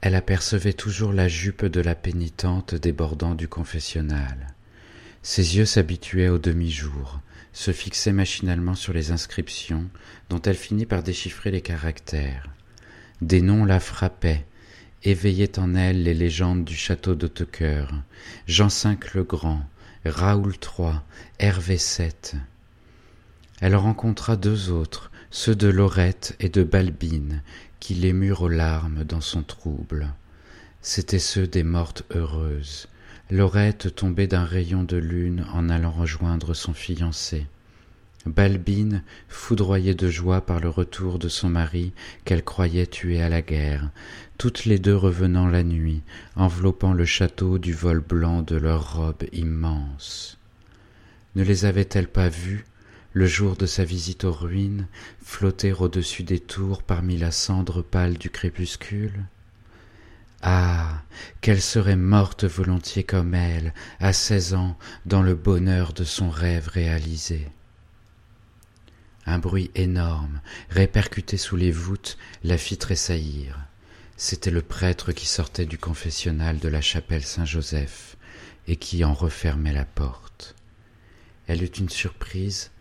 Elle 0.00 0.14
apercevait 0.14 0.72
toujours 0.72 1.12
la 1.12 1.28
jupe 1.28 1.66
de 1.66 1.82
la 1.82 1.94
pénitente 1.94 2.74
débordant 2.74 3.34
du 3.34 3.46
confessionnal. 3.46 4.54
Ses 5.22 5.58
yeux 5.58 5.66
s'habituaient 5.66 6.30
au 6.30 6.38
demi-jour, 6.38 7.20
se 7.52 7.72
fixaient 7.72 8.14
machinalement 8.14 8.74
sur 8.74 8.94
les 8.94 9.10
inscriptions, 9.10 9.84
dont 10.30 10.40
elle 10.40 10.56
finit 10.56 10.86
par 10.86 11.02
déchiffrer 11.02 11.50
les 11.50 11.60
caractères. 11.60 12.48
Des 13.20 13.42
noms 13.42 13.66
la 13.66 13.80
frappaient, 13.80 14.46
éveillaient 15.04 15.58
en 15.58 15.74
elle 15.74 16.04
les 16.04 16.14
légendes 16.14 16.64
du 16.64 16.74
château 16.74 17.14
d'Hautecoeur, 17.14 17.92
Jean 18.46 18.68
V 18.68 18.96
le 19.12 19.24
Grand, 19.24 19.68
Raoul 20.06 20.54
III, 20.54 21.00
Hervé 21.38 21.76
VII. 21.76 22.40
Elle 23.60 23.76
rencontra 23.76 24.36
deux 24.36 24.70
autres, 24.70 25.10
ceux 25.30 25.54
de 25.54 25.68
Laurette 25.68 26.36
et 26.40 26.50
de 26.50 26.62
Balbine, 26.62 27.42
qui 27.80 27.94
l'émurent 27.94 28.42
aux 28.42 28.48
larmes 28.48 29.04
dans 29.04 29.22
son 29.22 29.42
trouble. 29.42 30.12
C'étaient 30.82 31.18
ceux 31.18 31.46
des 31.46 31.62
mortes 31.62 32.04
heureuses. 32.14 32.88
Laurette 33.30 33.94
tombait 33.94 34.26
d'un 34.26 34.44
rayon 34.44 34.84
de 34.84 34.98
lune 34.98 35.46
en 35.52 35.68
allant 35.68 35.90
rejoindre 35.90 36.54
son 36.54 36.74
fiancé. 36.74 37.46
Balbine, 38.26 39.02
foudroyée 39.28 39.94
de 39.94 40.08
joie 40.10 40.40
par 40.40 40.60
le 40.60 40.68
retour 40.68 41.18
de 41.18 41.28
son 41.28 41.48
mari 41.48 41.92
qu'elle 42.24 42.44
croyait 42.44 42.86
tué 42.86 43.22
à 43.22 43.28
la 43.28 43.40
guerre, 43.40 43.90
toutes 44.36 44.64
les 44.64 44.78
deux 44.78 44.96
revenant 44.96 45.46
la 45.46 45.62
nuit, 45.62 46.02
enveloppant 46.34 46.92
le 46.92 47.04
château 47.04 47.58
du 47.58 47.72
vol 47.72 48.00
blanc 48.00 48.42
de 48.42 48.56
leurs 48.56 48.96
robes 48.96 49.24
immenses. 49.32 50.38
Ne 51.36 51.42
les 51.42 51.64
avait-elle 51.64 52.08
pas 52.08 52.28
vues 52.28 52.64
le 53.16 53.26
jour 53.26 53.56
de 53.56 53.64
sa 53.64 53.82
visite 53.82 54.24
aux 54.24 54.32
ruines, 54.32 54.88
flotter 55.24 55.72
au-dessus 55.72 56.22
des 56.22 56.38
tours 56.38 56.82
parmi 56.82 57.16
la 57.16 57.30
cendre 57.30 57.80
pâle 57.80 58.18
du 58.18 58.28
crépuscule 58.28 59.24
Ah. 60.42 61.02
Qu'elle 61.40 61.62
serait 61.62 61.96
morte 61.96 62.44
volontiers 62.44 63.04
comme 63.04 63.32
elle, 63.32 63.72
à 64.00 64.12
seize 64.12 64.52
ans, 64.52 64.76
dans 65.06 65.22
le 65.22 65.34
bonheur 65.34 65.94
de 65.94 66.04
son 66.04 66.28
rêve 66.28 66.68
réalisé. 66.68 67.48
Un 69.24 69.38
bruit 69.38 69.70
énorme, 69.74 70.42
répercuté 70.68 71.38
sous 71.38 71.56
les 71.56 71.72
voûtes, 71.72 72.18
la 72.44 72.58
fit 72.58 72.76
tressaillir. 72.76 73.58
C'était 74.18 74.50
le 74.50 74.60
prêtre 74.60 75.12
qui 75.12 75.24
sortait 75.24 75.64
du 75.64 75.78
confessionnal 75.78 76.58
de 76.58 76.68
la 76.68 76.82
chapelle 76.82 77.24
Saint-Joseph 77.24 78.18
et 78.68 78.76
qui 78.76 79.04
en 79.06 79.14
refermait 79.14 79.72
la 79.72 79.86
porte. 79.86 80.54
Elle 81.46 81.62
eut 81.62 81.78
une 81.78 81.88
surprise 81.88 82.72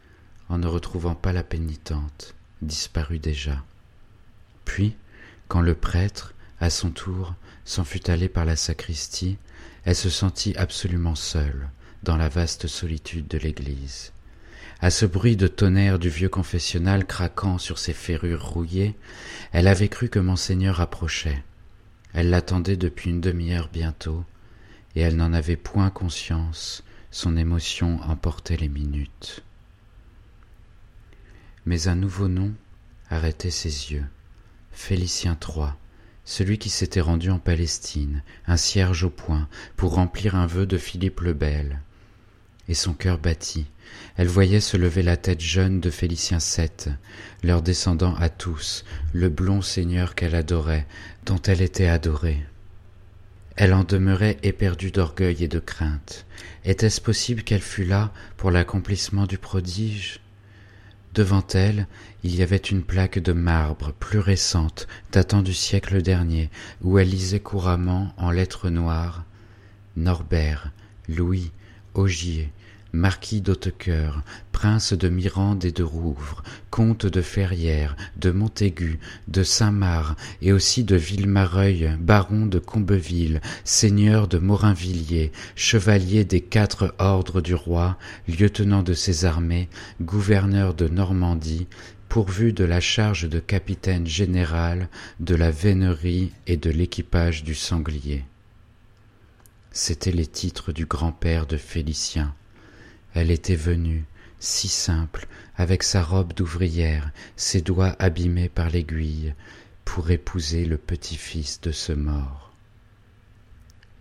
en 0.50 0.58
ne 0.58 0.68
retrouvant 0.68 1.16
pas 1.16 1.34
la 1.34 1.44
pénitente, 1.44 2.36
disparue 2.62 3.20
déjà. 3.20 3.64
Puis, 4.64 4.96
quand 5.48 5.62
le 5.62 5.76
prêtre, 5.76 6.34
à 6.60 6.70
son 6.70 6.92
tour, 6.92 7.36
s'en 7.66 7.84
fut 7.84 8.10
allé 8.10 8.30
par 8.30 8.46
la 8.46 8.56
sacristie, 8.56 9.38
elle 9.86 9.96
se 9.96 10.10
sentit 10.10 10.56
absolument 10.56 11.16
seule 11.16 11.70
dans 12.04 12.18
la 12.18 12.30
vaste 12.30 12.68
solitude 12.68 13.28
de 13.28 13.38
l'église. 13.38 14.12
À 14.82 14.92
ce 14.92 15.06
bruit 15.06 15.36
de 15.36 15.48
tonnerre 15.48 16.00
du 16.00 16.10
vieux 16.10 16.30
confessionnal 16.30 17.06
craquant 17.06 17.58
sur 17.58 17.80
ses 17.80 17.94
ferrures 17.94 18.46
rouillées, 18.46 18.96
elle 19.52 19.68
avait 19.68 19.90
cru 19.90 20.10
que 20.10 20.20
monseigneur 20.20 20.82
approchait. 20.82 21.44
Elle 22.14 22.30
l'attendait 22.30 22.78
depuis 22.78 23.10
une 23.10 23.22
demi-heure 23.22 23.70
bientôt, 23.72 24.24
et 24.96 25.02
elle 25.02 25.16
n'en 25.16 25.34
avait 25.34 25.56
point 25.56 25.90
conscience, 25.90 26.84
son 27.10 27.38
émotion 27.38 28.00
emportait 28.04 28.58
les 28.58 28.70
minutes 28.70 29.44
mais 31.65 31.88
un 31.88 31.95
nouveau 31.95 32.28
nom 32.28 32.54
arrêtait 33.10 33.51
ses 33.51 33.91
yeux. 33.91 34.06
Félicien 34.71 35.38
III, 35.41 35.69
celui 36.25 36.58
qui 36.58 36.69
s'était 36.69 37.01
rendu 37.01 37.30
en 37.30 37.39
Palestine, 37.39 38.23
un 38.47 38.58
cierge 38.58 39.04
au 39.04 39.10
poing, 39.10 39.47
pour 39.78 39.93
remplir 39.93 40.36
un 40.36 40.47
vœu 40.47 40.65
de 40.65 40.78
Philippe 40.78 41.21
le 41.21 41.34
Bel. 41.34 41.80
Et 42.67 42.73
son 42.73 42.93
cœur 42.93 43.19
battit. 43.19 43.67
Elle 44.17 44.28
voyait 44.28 44.60
se 44.60 44.75
lever 44.75 45.04
la 45.04 45.17
tête 45.17 45.41
jeune 45.41 45.80
de 45.80 45.91
Félicien 45.91 46.39
VII, 46.39 46.95
leur 47.43 47.62
descendant 47.62 48.15
à 48.15 48.30
tous, 48.30 48.84
le 49.13 49.30
blond 49.30 49.62
seigneur 49.62 50.15
qu'elle 50.15 50.36
adorait, 50.36 50.88
dont 51.25 51.41
elle 51.43 51.62
était 51.62 51.88
adorée. 51.88 52.43
Elle 53.56 53.73
en 53.73 53.84
demeurait 53.84 54.38
éperdue 54.43 54.91
d'orgueil 54.91 55.43
et 55.43 55.47
de 55.47 55.60
crainte. 55.60 56.25
Était-ce 56.65 56.99
possible 56.99 57.43
qu'elle 57.43 57.62
fût 57.62 57.86
là 57.86 58.12
pour 58.36 58.51
l'accomplissement 58.51 59.28
du 59.28 59.38
prodige? 59.38 60.19
Devant 61.15 61.47
elle, 61.54 61.88
il 62.25 62.36
y 62.36 62.43
avait 62.43 62.58
une 62.58 62.84
plaque 62.84 63.19
de 63.19 63.32
marbre 63.32 63.93
plus 63.93 64.19
récente, 64.19 64.86
datant 65.13 65.41
du 65.41 65.54
siècle 65.54 66.01
dernier, 66.01 66.49
où 66.82 66.99
elle 66.99 67.10
lisait 67.10 67.39
couramment 67.39 68.13
en 68.17 68.32
lettres 68.32 68.69
noires 68.69 69.23
Norbert, 69.95 70.73
Louis, 71.08 71.51
marquis 72.96 73.42
d'Hautecoeur, 73.42 74.24
prince 74.52 74.94
de 74.94 75.10
Mirande 75.10 75.66
et 75.66 75.72
de 75.72 75.84
Rouvre, 75.84 76.44
comte 76.70 77.06
de 77.06 77.22
Ferrières, 77.22 77.96
de 78.18 78.32
Montaigu, 78.32 79.00
de 79.28 79.44
Saint-Marc 79.44 80.18
et 80.42 80.54
aussi 80.54 80.84
de 80.84 80.96
Villemareuil, 80.96 81.96
baron 82.00 82.46
de 82.46 82.58
Combeville, 82.58 83.42
seigneur 83.64 84.28
de 84.28 84.38
Morinvilliers, 84.38 85.32
chevalier 85.56 86.24
des 86.24 86.42
quatre 86.42 86.96
ordres 86.98 87.42
du 87.42 87.54
roi, 87.54 87.98
lieutenant 88.28 88.82
de 88.82 88.94
ses 88.94 89.26
armées, 89.26 89.70
gouverneur 90.02 90.74
de 90.74 90.88
Normandie, 90.88 91.68
pourvu 92.08 92.54
de 92.54 92.64
la 92.64 92.80
charge 92.80 93.28
de 93.30 93.40
capitaine 93.40 94.08
général 94.08 94.88
de 95.20 95.36
la 95.36 95.52
vénerie 95.52 96.32
et 96.48 96.56
de 96.56 96.70
l'équipage 96.70 97.44
du 97.44 97.56
sanglier. 97.56 98.24
C'étaient 99.72 100.14
les 100.14 100.28
titres 100.28 100.72
du 100.72 100.86
grand-père 100.86 101.46
de 101.46 101.58
Félicien. 101.58 102.34
Elle 103.15 103.32
était 103.32 103.56
venue, 103.56 104.04
si 104.39 104.67
simple, 104.67 105.25
avec 105.56 105.84
sa 105.84 106.04
robe 106.04 106.34
d'ouvrière, 106.34 107.12
ses 107.38 107.62
doigts 107.62 107.95
abîmés 107.97 108.49
par 108.49 108.69
l'aiguille, 108.69 109.34
pour 109.86 110.12
épouser 110.12 110.65
le 110.65 110.78
petit-fils 110.78 111.62
de 111.62 111.71
ce 111.71 111.93
mort. 111.93 112.51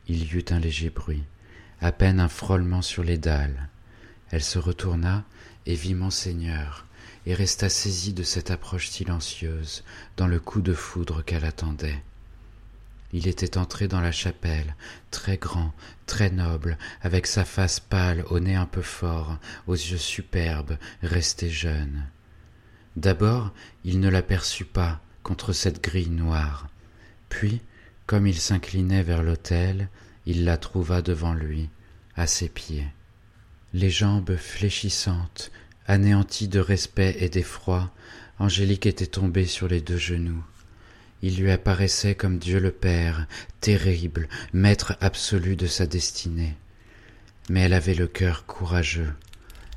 Il 0.09 0.25
y 0.25 0.37
eut 0.37 0.45
un 0.51 0.59
léger 0.59 0.91
bruit, 0.91 1.23
à 1.81 1.93
peine 1.93 2.19
un 2.19 2.29
frôlement 2.29 2.83
sur 2.83 3.05
les 3.05 3.17
dalles. 3.17 3.69
Elle 4.33 4.43
se 4.43 4.59
retourna 4.59 5.25
et 5.65 5.77
vit 5.77 5.95
Monseigneur, 5.95 6.85
et 7.25 7.35
resta 7.35 7.69
saisie 7.69 8.15
de 8.15 8.25
cette 8.25 8.51
approche 8.51 8.89
silencieuse, 8.89 9.85
dans 10.17 10.27
le 10.27 10.41
coup 10.41 10.61
de 10.61 10.75
foudre 10.75 11.25
qu'elle 11.25 11.45
attendait. 11.45 12.03
Il 13.17 13.29
était 13.29 13.59
entré 13.59 13.87
dans 13.87 14.01
la 14.01 14.11
chapelle, 14.11 14.75
très 15.13 15.37
grand, 15.37 15.73
très 16.05 16.31
noble, 16.31 16.77
avec 17.01 17.29
sa 17.29 17.45
face 17.45 17.79
pâle, 17.79 18.25
au 18.29 18.41
nez 18.41 18.57
un 18.57 18.67
peu 18.67 18.83
fort, 18.83 19.39
aux 19.69 19.75
yeux 19.75 19.99
superbes, 19.99 20.77
resté 21.01 21.49
jeune. 21.49 22.09
D'abord, 22.97 23.55
il 23.85 24.01
ne 24.01 24.09
l'aperçut 24.09 24.65
pas 24.65 25.01
contre 25.23 25.53
cette 25.53 25.81
grille 25.81 26.11
noire. 26.11 26.67
Puis, 27.29 27.61
comme 28.07 28.27
il 28.27 28.37
s'inclinait 28.37 29.05
vers 29.05 29.23
l'autel, 29.23 29.91
il 30.27 30.45
la 30.45 30.57
trouva 30.57 31.01
devant 31.01 31.35
lui, 31.35 31.71
à 32.17 32.27
ses 32.27 32.49
pieds. 32.49 32.89
Les 33.75 33.91
jambes 33.91 34.35
fléchissantes, 34.35 35.53
anéanties 35.87 36.49
de 36.49 36.59
respect 36.59 37.15
et 37.21 37.29
d'effroi, 37.29 37.93
Angélique 38.41 38.87
était 38.87 39.07
tombée 39.07 39.47
sur 39.47 39.69
les 39.69 39.81
deux 39.81 39.99
genoux. 39.99 40.43
Il 41.27 41.39
lui 41.39 41.51
apparaissait 41.51 42.15
comme 42.15 42.37
Dieu 42.37 42.61
le 42.61 42.71
Père, 42.71 43.27
terrible, 43.63 44.29
maître 44.53 44.95
absolu 45.01 45.57
de 45.57 45.67
sa 45.67 45.87
destinée. 45.87 46.55
Mais 47.49 47.61
elle 47.61 47.73
avait 47.73 47.95
le 47.95 48.07
cœur 48.07 48.45
courageux. 48.45 49.11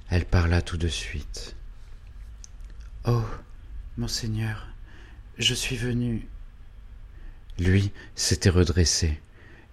Elle 0.10 0.26
parla 0.26 0.62
tout 0.62 0.76
de 0.76 0.90
suite. 0.90 1.56
Oh, 3.06 3.24
monseigneur, 3.96 4.68
je 5.38 5.54
suis 5.54 5.78
venu. 5.78 6.28
Lui 7.60 7.94
s'était 8.14 8.50
redressé. 8.50 9.18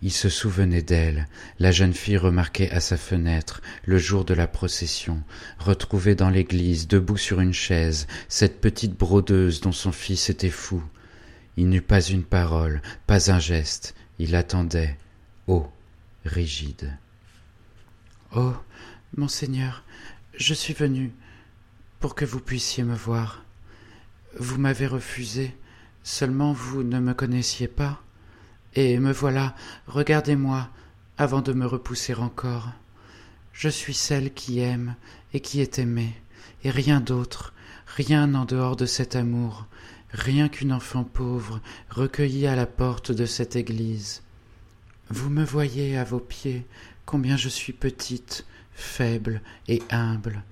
Il 0.01 0.13
se 0.13 0.29
souvenait 0.29 0.83
d'elle, 0.83 1.27
la 1.59 1.73
jeune 1.73 1.95
fille 1.95 2.19
remarquée 2.19 2.71
à 2.71 2.79
sa 2.79 2.97
fenêtre, 2.97 3.63
le 3.85 3.99
jour 3.99 4.25
de 4.25 4.35
la 4.35 4.47
procession, 4.47 5.25
retrouvée 5.59 6.15
dans 6.15 6.31
l'église, 6.31 6.87
debout 6.87 7.17
sur 7.17 7.41
une 7.41 7.53
chaise, 7.53 8.07
cette 8.29 8.61
petite 8.61 8.97
brodeuse 8.97 9.61
dont 9.61 9.73
son 9.73 9.91
fils 9.91 10.31
était 10.31 10.51
fou. 10.51 10.81
Il 11.57 11.69
n'eut 11.69 11.83
pas 11.83 12.01
une 12.01 12.25
parole, 12.25 12.83
pas 13.07 13.31
un 13.31 13.39
geste, 13.39 13.95
il 14.19 14.35
attendait, 14.35 14.99
haut, 15.47 15.71
rigide. 16.25 16.97
Oh, 18.35 18.55
monseigneur, 19.17 19.85
je 20.37 20.55
suis 20.55 20.75
venu 20.75 21.13
pour 22.01 22.15
que 22.15 22.25
vous 22.25 22.41
puissiez 22.41 22.83
me 22.83 22.97
voir. 22.97 23.45
Vous 24.39 24.59
m'avez 24.59 24.87
refusé, 24.87 25.57
seulement 26.03 26.53
vous 26.53 26.83
ne 26.83 26.99
me 26.99 27.15
connaissiez 27.15 27.69
pas. 27.69 28.03
Et 28.75 28.99
me 28.99 29.13
voilà, 29.13 29.55
regardez-moi, 29.87 30.69
avant 31.17 31.41
de 31.41 31.53
me 31.53 31.67
repousser 31.67 32.15
encore. 32.15 32.73
Je 33.53 33.69
suis 33.69 33.95
celle 33.95 34.35
qui 34.35 34.59
aime 34.59 34.97
et 35.33 35.41
qui 35.41 35.61
est 35.61 35.79
aimée, 35.79 36.21
et 36.65 36.71
rien 36.71 37.01
d'autre, 37.01 37.55
rien 37.87 38.35
en 38.35 38.45
dehors 38.45 38.75
de 38.75 38.87
cet 38.87 39.15
amour, 39.15 39.67
rien 40.15 40.49
qu'une 40.49 40.73
enfant 40.73 41.05
pauvre 41.05 41.61
recueillie 41.91 42.47
à 42.47 42.57
la 42.57 42.67
porte 42.67 43.13
de 43.13 43.27
cette 43.27 43.57
église. 43.57 44.23
Vous 45.11 45.29
me 45.29 45.45
voyez 45.45 45.99
à 45.99 46.05
vos 46.05 46.21
pieds 46.21 46.65
combien 47.05 47.37
je 47.37 47.49
suis 47.49 47.73
petite, 47.73 48.47
faible 48.73 49.43
et 49.69 49.83
humble. 49.91 50.45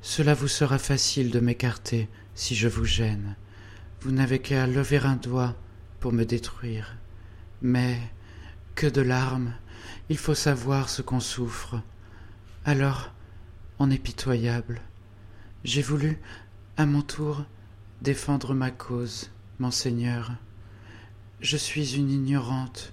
Cela 0.00 0.34
vous 0.34 0.48
sera 0.48 0.78
facile 0.78 1.30
de 1.30 1.40
m'écarter 1.40 2.08
si 2.34 2.54
je 2.54 2.68
vous 2.68 2.84
gêne. 2.84 3.36
Vous 4.00 4.12
n'avez 4.12 4.38
qu'à 4.38 4.66
lever 4.66 4.98
un 4.98 5.16
doigt 5.16 5.56
pour 6.00 6.12
me 6.12 6.24
détruire. 6.24 6.96
Mais 7.60 8.00
que 8.74 8.86
de 8.86 9.02
larmes. 9.02 9.54
Il 10.08 10.16
faut 10.16 10.34
savoir 10.34 10.88
ce 10.88 11.02
qu'on 11.02 11.20
souffre. 11.20 11.80
Alors, 12.64 13.12
on 13.78 13.90
est 13.90 13.98
pitoyable. 13.98 14.80
J'ai 15.64 15.82
voulu, 15.82 16.18
à 16.76 16.86
mon 16.86 17.02
tour, 17.02 17.44
défendre 18.02 18.52
ma 18.52 18.72
cause, 18.72 19.30
monseigneur. 19.60 20.32
Je 21.40 21.56
suis 21.56 21.94
une 21.94 22.10
ignorante, 22.10 22.92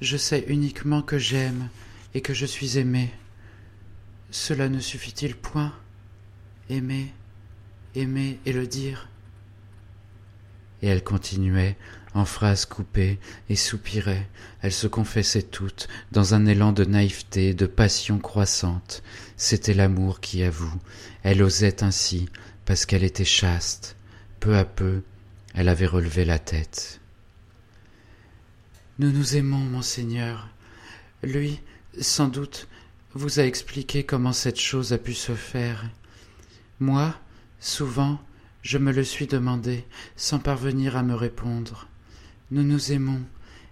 je 0.00 0.16
sais 0.16 0.44
uniquement 0.46 1.02
que 1.02 1.18
j'aime 1.18 1.68
et 2.14 2.20
que 2.20 2.34
je 2.34 2.46
suis 2.46 2.78
aimée. 2.78 3.12
Cela 4.30 4.68
ne 4.68 4.78
suffit-il 4.78 5.34
point? 5.34 5.72
Aimer, 6.70 7.12
aimer 7.96 8.38
et 8.46 8.52
le 8.52 8.68
dire 8.68 9.08
Et 10.82 10.86
elle 10.86 11.02
continuait, 11.02 11.76
en 12.14 12.24
phrases 12.24 12.64
coupées, 12.64 13.18
et 13.48 13.56
soupirait, 13.56 14.28
elle 14.62 14.72
se 14.72 14.86
confessait 14.86 15.42
toute, 15.42 15.88
dans 16.12 16.34
un 16.34 16.46
élan 16.46 16.70
de 16.72 16.84
naïveté, 16.84 17.54
de 17.54 17.66
passion 17.66 18.20
croissante. 18.20 19.02
C'était 19.36 19.74
l'amour 19.74 20.20
qui 20.20 20.44
avoue. 20.44 20.80
Elle 21.24 21.42
osait 21.42 21.82
ainsi, 21.82 22.28
parce 22.64 22.86
qu'elle 22.86 23.04
était 23.04 23.24
chaste, 23.24 23.96
peu 24.44 24.56
à 24.58 24.66
peu, 24.66 25.00
elle 25.54 25.70
avait 25.70 25.86
relevé 25.86 26.26
la 26.26 26.38
tête. 26.38 27.00
Nous 28.98 29.10
nous 29.10 29.36
aimons, 29.36 29.56
monseigneur. 29.56 30.50
Lui, 31.22 31.62
sans 31.98 32.28
doute, 32.28 32.68
vous 33.14 33.40
a 33.40 33.44
expliqué 33.44 34.04
comment 34.04 34.34
cette 34.34 34.60
chose 34.60 34.92
a 34.92 34.98
pu 34.98 35.14
se 35.14 35.34
faire. 35.34 35.88
Moi, 36.78 37.14
souvent, 37.58 38.20
je 38.60 38.76
me 38.76 38.92
le 38.92 39.02
suis 39.02 39.26
demandé, 39.26 39.86
sans 40.14 40.40
parvenir 40.40 40.98
à 40.98 41.02
me 41.02 41.14
répondre. 41.14 41.88
Nous 42.50 42.64
nous 42.64 42.92
aimons, 42.92 43.22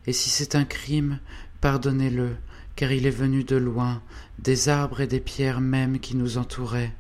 et 0.06 0.14
si 0.14 0.30
c'est 0.30 0.54
un 0.54 0.64
crime, 0.64 1.20
pardonnez-le, 1.61 2.35
car 2.76 2.92
il 2.92 3.04
est 3.04 3.11
venu 3.11 3.44
de 3.44 3.56
loin, 3.56 4.02
des 4.38 4.70
arbres 4.70 5.02
et 5.02 5.06
des 5.06 5.20
pierres 5.20 5.61
mêmes 5.61 6.00
qui 6.00 6.16
nous 6.16 6.38
entouraient. 6.38 6.94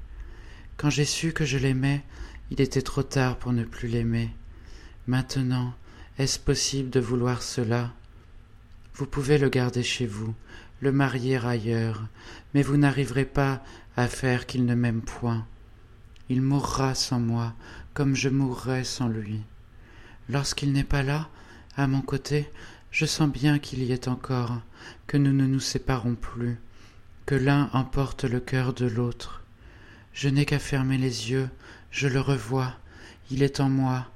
Quand 0.76 0.90
j'ai 0.90 1.06
su 1.06 1.32
que 1.32 1.46
je 1.46 1.56
l'aimais, 1.56 2.04
il 2.52 2.60
était 2.60 2.82
trop 2.82 3.02
tard 3.02 3.38
pour 3.38 3.54
ne 3.54 3.64
plus 3.64 3.88
l'aimer. 3.88 4.28
Maintenant, 5.06 5.72
est-ce 6.18 6.38
possible 6.38 6.90
de 6.90 7.00
vouloir 7.00 7.42
cela? 7.42 7.94
Vous 8.92 9.06
pouvez 9.06 9.38
le 9.38 9.48
garder 9.48 9.82
chez 9.82 10.04
vous, 10.04 10.34
le 10.82 10.92
marier 10.92 11.38
ailleurs, 11.38 12.02
mais 12.52 12.60
vous 12.60 12.76
n'arriverez 12.76 13.24
pas 13.24 13.64
à 13.96 14.06
faire 14.06 14.44
qu'il 14.44 14.66
ne 14.66 14.74
m'aime 14.74 15.00
point. 15.00 15.46
Il 16.28 16.42
mourra 16.42 16.94
sans 16.94 17.20
moi, 17.20 17.54
comme 17.94 18.14
je 18.14 18.28
mourrai 18.28 18.84
sans 18.84 19.08
lui. 19.08 19.40
Lorsqu'il 20.28 20.72
n'est 20.72 20.84
pas 20.84 21.02
là, 21.02 21.30
à 21.78 21.86
mon 21.86 22.02
côté, 22.02 22.50
je 22.90 23.06
sens 23.06 23.32
bien 23.32 23.58
qu'il 23.58 23.82
y 23.82 23.92
est 23.92 24.08
encore, 24.08 24.60
que 25.06 25.16
nous 25.16 25.32
ne 25.32 25.46
nous 25.46 25.60
séparons 25.60 26.16
plus, 26.16 26.58
que 27.24 27.34
l'un 27.34 27.70
emporte 27.72 28.24
le 28.24 28.40
cœur 28.40 28.74
de 28.74 28.84
l'autre. 28.84 29.42
Je 30.12 30.28
n'ai 30.28 30.44
qu'à 30.44 30.58
fermer 30.58 30.98
les 30.98 31.30
yeux 31.30 31.48
je 31.92 32.08
le 32.08 32.20
revois, 32.20 32.74
il 33.30 33.42
est 33.42 33.60
en 33.60 33.68
moi, 33.68 34.08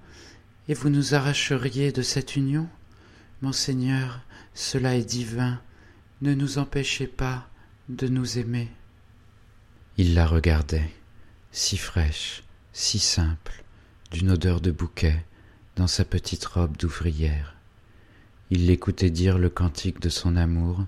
et 0.66 0.74
vous 0.74 0.88
nous 0.88 1.14
arracheriez 1.14 1.92
de 1.92 2.02
cette 2.02 2.34
union? 2.34 2.68
Monseigneur, 3.42 4.20
cela 4.54 4.96
est 4.96 5.04
divin, 5.04 5.60
ne 6.22 6.34
nous 6.34 6.58
empêchez 6.58 7.06
pas 7.06 7.48
de 7.88 8.08
nous 8.08 8.38
aimer. 8.38 8.68
Il 9.98 10.14
la 10.14 10.26
regardait, 10.26 10.90
si 11.52 11.76
fraîche, 11.76 12.42
si 12.72 12.98
simple, 12.98 13.62
d'une 14.10 14.30
odeur 14.30 14.60
de 14.60 14.70
bouquet, 14.70 15.24
dans 15.76 15.86
sa 15.86 16.06
petite 16.06 16.46
robe 16.46 16.76
d'ouvrière. 16.78 17.54
Il 18.50 18.66
l'écoutait 18.66 19.10
dire 19.10 19.38
le 19.38 19.50
cantique 19.50 20.00
de 20.00 20.08
son 20.08 20.36
amour, 20.36 20.86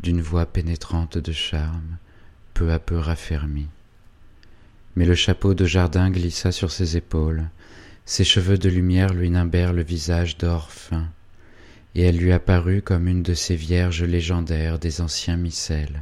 d'une 0.00 0.20
voix 0.20 0.44
pénétrante 0.44 1.16
de 1.16 1.32
charme, 1.32 1.96
peu 2.52 2.70
à 2.70 2.78
peu 2.78 2.98
raffermie. 2.98 3.68
Mais 4.98 5.06
le 5.06 5.14
chapeau 5.14 5.54
de 5.54 5.64
jardin 5.64 6.10
glissa 6.10 6.50
sur 6.50 6.72
ses 6.72 6.96
épaules, 6.96 7.48
ses 8.04 8.24
cheveux 8.24 8.58
de 8.58 8.68
lumière 8.68 9.14
lui 9.14 9.30
nimbèrent 9.30 9.72
le 9.72 9.84
visage 9.84 10.38
d'or 10.38 10.72
fin, 10.72 11.06
et 11.94 12.02
elle 12.02 12.16
lui 12.16 12.32
apparut 12.32 12.82
comme 12.82 13.06
une 13.06 13.22
de 13.22 13.32
ces 13.32 13.54
vierges 13.54 14.02
légendaires 14.02 14.80
des 14.80 15.00
anciens 15.00 15.36
missels, 15.36 16.00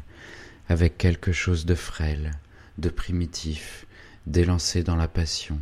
avec 0.71 0.97
quelque 0.97 1.31
chose 1.31 1.67
de 1.67 1.75
frêle, 1.75 2.31
de 2.79 2.89
primitif, 2.89 3.85
d'élancé 4.27 4.83
dans 4.83 4.97
la 4.97 5.09
passion, 5.09 5.61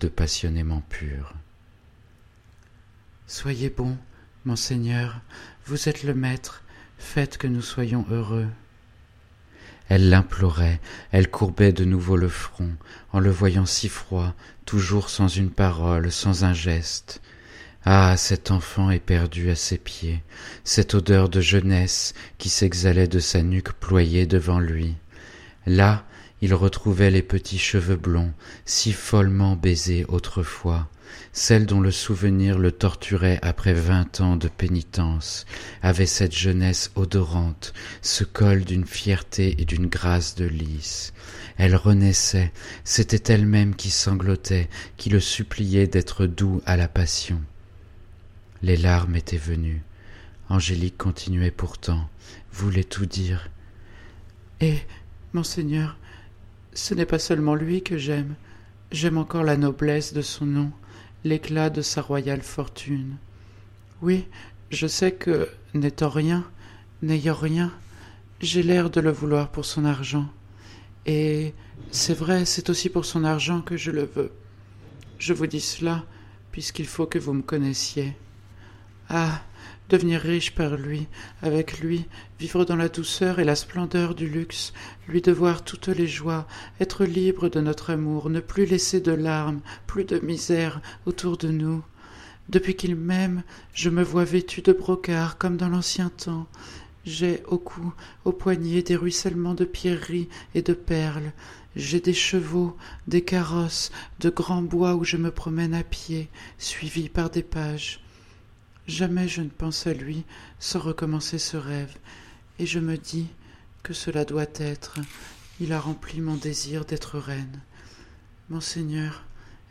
de 0.00 0.06
passionnément 0.06 0.84
pur. 0.88 1.34
Soyez 3.26 3.70
bon, 3.70 3.98
monseigneur, 4.44 5.20
vous 5.66 5.88
êtes 5.88 6.04
le 6.04 6.14
maître, 6.14 6.62
faites 6.96 7.38
que 7.38 7.48
nous 7.48 7.60
soyons 7.60 8.06
heureux. 8.08 8.46
Elle 9.88 10.10
l'implorait, 10.10 10.80
elle 11.12 11.30
courbait 11.30 11.72
de 11.72 11.84
nouveau 11.84 12.16
le 12.16 12.28
front, 12.28 12.70
en 13.12 13.20
le 13.20 13.30
voyant 13.30 13.66
si 13.66 13.88
froid, 13.88 14.34
toujours 14.66 15.08
sans 15.08 15.28
une 15.28 15.50
parole, 15.50 16.12
sans 16.12 16.44
un 16.44 16.52
geste. 16.52 17.22
Ah. 17.84 18.16
Cet 18.18 18.50
enfant 18.50 18.90
éperdu 18.90 19.50
à 19.50 19.54
ses 19.54 19.78
pieds, 19.78 20.22
cette 20.62 20.94
odeur 20.94 21.28
de 21.28 21.40
jeunesse 21.40 22.12
qui 22.36 22.50
s'exhalait 22.50 23.08
de 23.08 23.18
sa 23.18 23.42
nuque 23.42 23.72
ployée 23.72 24.26
devant 24.26 24.58
lui. 24.58 24.96
Là, 25.64 26.04
il 26.40 26.54
retrouvait 26.54 27.10
les 27.10 27.22
petits 27.22 27.58
cheveux 27.58 27.96
blonds, 27.96 28.32
si 28.64 28.92
follement 28.92 29.56
baisés 29.56 30.04
autrefois, 30.08 30.88
celle 31.32 31.66
dont 31.66 31.80
le 31.80 31.90
souvenir 31.90 32.58
le 32.58 32.72
torturait 32.72 33.38
après 33.42 33.72
vingt 33.72 34.20
ans 34.20 34.36
de 34.36 34.48
pénitence, 34.48 35.46
avait 35.82 36.06
cette 36.06 36.36
jeunesse 36.36 36.90
odorante, 36.94 37.72
ce 38.02 38.24
col 38.24 38.64
d'une 38.64 38.86
fierté 38.86 39.60
et 39.60 39.64
d'une 39.64 39.86
grâce 39.86 40.34
de 40.34 40.44
lys. 40.44 41.12
Elle 41.56 41.74
renaissait, 41.74 42.52
c'était 42.84 43.32
elle-même 43.32 43.74
qui 43.74 43.90
sanglotait, 43.90 44.68
qui 44.96 45.10
le 45.10 45.20
suppliait 45.20 45.88
d'être 45.88 46.26
doux 46.26 46.62
à 46.66 46.76
la 46.76 46.88
passion. 46.88 47.40
Les 48.62 48.76
larmes 48.76 49.16
étaient 49.16 49.36
venues. 49.36 49.82
Angélique 50.48 50.96
continuait 50.96 51.50
pourtant, 51.50 52.08
voulait 52.52 52.84
tout 52.84 53.06
dire? 53.06 53.50
Et, 54.60 54.78
monseigneur, 55.32 55.96
ce 56.78 56.94
n'est 56.94 57.06
pas 57.06 57.18
seulement 57.18 57.56
lui 57.56 57.82
que 57.82 57.98
j'aime, 57.98 58.36
j'aime 58.92 59.18
encore 59.18 59.42
la 59.42 59.56
noblesse 59.56 60.12
de 60.12 60.22
son 60.22 60.46
nom, 60.46 60.70
l'éclat 61.24 61.70
de 61.70 61.82
sa 61.82 62.00
royale 62.00 62.42
fortune. 62.42 63.16
Oui, 64.00 64.26
je 64.70 64.86
sais 64.86 65.10
que, 65.10 65.48
n'étant 65.74 66.08
rien, 66.08 66.48
n'ayant 67.02 67.34
rien, 67.34 67.72
j'ai 68.40 68.62
l'air 68.62 68.90
de 68.90 69.00
le 69.00 69.10
vouloir 69.10 69.50
pour 69.50 69.64
son 69.64 69.84
argent. 69.84 70.28
Et 71.04 71.52
c'est 71.90 72.14
vrai, 72.14 72.44
c'est 72.44 72.70
aussi 72.70 72.88
pour 72.90 73.04
son 73.04 73.24
argent 73.24 73.60
que 73.60 73.76
je 73.76 73.90
le 73.90 74.04
veux. 74.04 74.30
Je 75.18 75.32
vous 75.32 75.48
dis 75.48 75.60
cela, 75.60 76.04
puisqu'il 76.52 76.86
faut 76.86 77.06
que 77.06 77.18
vous 77.18 77.32
me 77.32 77.42
connaissiez. 77.42 78.16
Ah. 79.08 79.42
Devenir 79.88 80.20
riche 80.20 80.54
par 80.54 80.76
lui, 80.76 81.06
avec 81.40 81.80
lui, 81.80 82.04
vivre 82.38 82.66
dans 82.66 82.76
la 82.76 82.90
douceur 82.90 83.38
et 83.38 83.44
la 83.44 83.56
splendeur 83.56 84.14
du 84.14 84.28
luxe, 84.28 84.74
lui 85.08 85.22
devoir 85.22 85.64
toutes 85.64 85.88
les 85.88 86.06
joies, 86.06 86.46
être 86.78 87.06
libre 87.06 87.48
de 87.48 87.60
notre 87.62 87.88
amour, 87.90 88.28
ne 88.28 88.40
plus 88.40 88.66
laisser 88.66 89.00
de 89.00 89.12
larmes, 89.12 89.60
plus 89.86 90.04
de 90.04 90.18
misère 90.18 90.82
autour 91.06 91.38
de 91.38 91.48
nous. 91.48 91.82
Depuis 92.50 92.76
qu'il 92.76 92.96
m'aime, 92.96 93.42
je 93.72 93.88
me 93.88 94.02
vois 94.02 94.24
vêtu 94.24 94.60
de 94.60 94.74
brocart 94.74 95.38
comme 95.38 95.56
dans 95.56 95.70
l'ancien 95.70 96.10
temps. 96.10 96.46
J'ai 97.06 97.42
au 97.46 97.56
cou, 97.56 97.94
au 98.26 98.32
poignet 98.32 98.82
des 98.82 98.96
ruissellements 98.96 99.54
de 99.54 99.64
pierreries 99.64 100.28
et 100.54 100.60
de 100.60 100.74
perles. 100.74 101.32
J'ai 101.76 102.00
des 102.00 102.12
chevaux, 102.12 102.76
des 103.06 103.22
carrosses, 103.22 103.90
de 104.20 104.28
grands 104.28 104.60
bois 104.60 104.96
où 104.96 105.04
je 105.04 105.16
me 105.16 105.30
promène 105.30 105.72
à 105.72 105.82
pied, 105.82 106.28
suivi 106.58 107.08
par 107.08 107.30
des 107.30 107.42
pages. 107.42 108.00
Jamais 108.88 109.28
je 109.28 109.42
ne 109.42 109.50
pense 109.50 109.86
à 109.86 109.92
lui 109.92 110.24
sans 110.58 110.80
recommencer 110.80 111.38
ce 111.38 111.58
rêve, 111.58 111.94
et 112.58 112.64
je 112.64 112.78
me 112.78 112.96
dis 112.96 113.26
que 113.82 113.92
cela 113.92 114.24
doit 114.24 114.46
être. 114.56 114.98
Il 115.60 115.74
a 115.74 115.80
rempli 115.80 116.22
mon 116.22 116.36
désir 116.36 116.86
d'être 116.86 117.18
reine. 117.18 117.60
Monseigneur, 118.48 119.24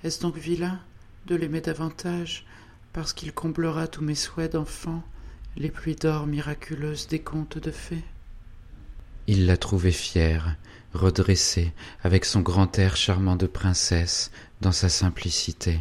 est-ce 0.04 0.22
donc 0.22 0.38
vilain 0.38 0.80
de 1.26 1.36
l'aimer 1.36 1.62
davantage, 1.62 2.46
parce 2.94 3.12
qu'il 3.12 3.34
comblera 3.34 3.88
tous 3.88 4.04
mes 4.04 4.14
souhaits 4.14 4.54
d'enfant, 4.54 5.04
les 5.56 5.72
pluies 5.72 5.96
d'or 5.96 6.28
miraculeuses 6.28 7.08
des 7.08 7.20
contes 7.20 7.58
de 7.58 7.72
fées? 7.72 8.04
Il 9.26 9.48
la 9.48 9.58
trouvait 9.58 9.92
fière, 9.92 10.56
redressée, 10.94 11.74
avec 12.04 12.24
son 12.24 12.42
grand 12.42 12.78
air 12.78 12.96
charmant 12.96 13.36
de 13.36 13.48
princesse, 13.48 14.30
dans 14.62 14.72
sa 14.72 14.90
simplicité 14.90 15.80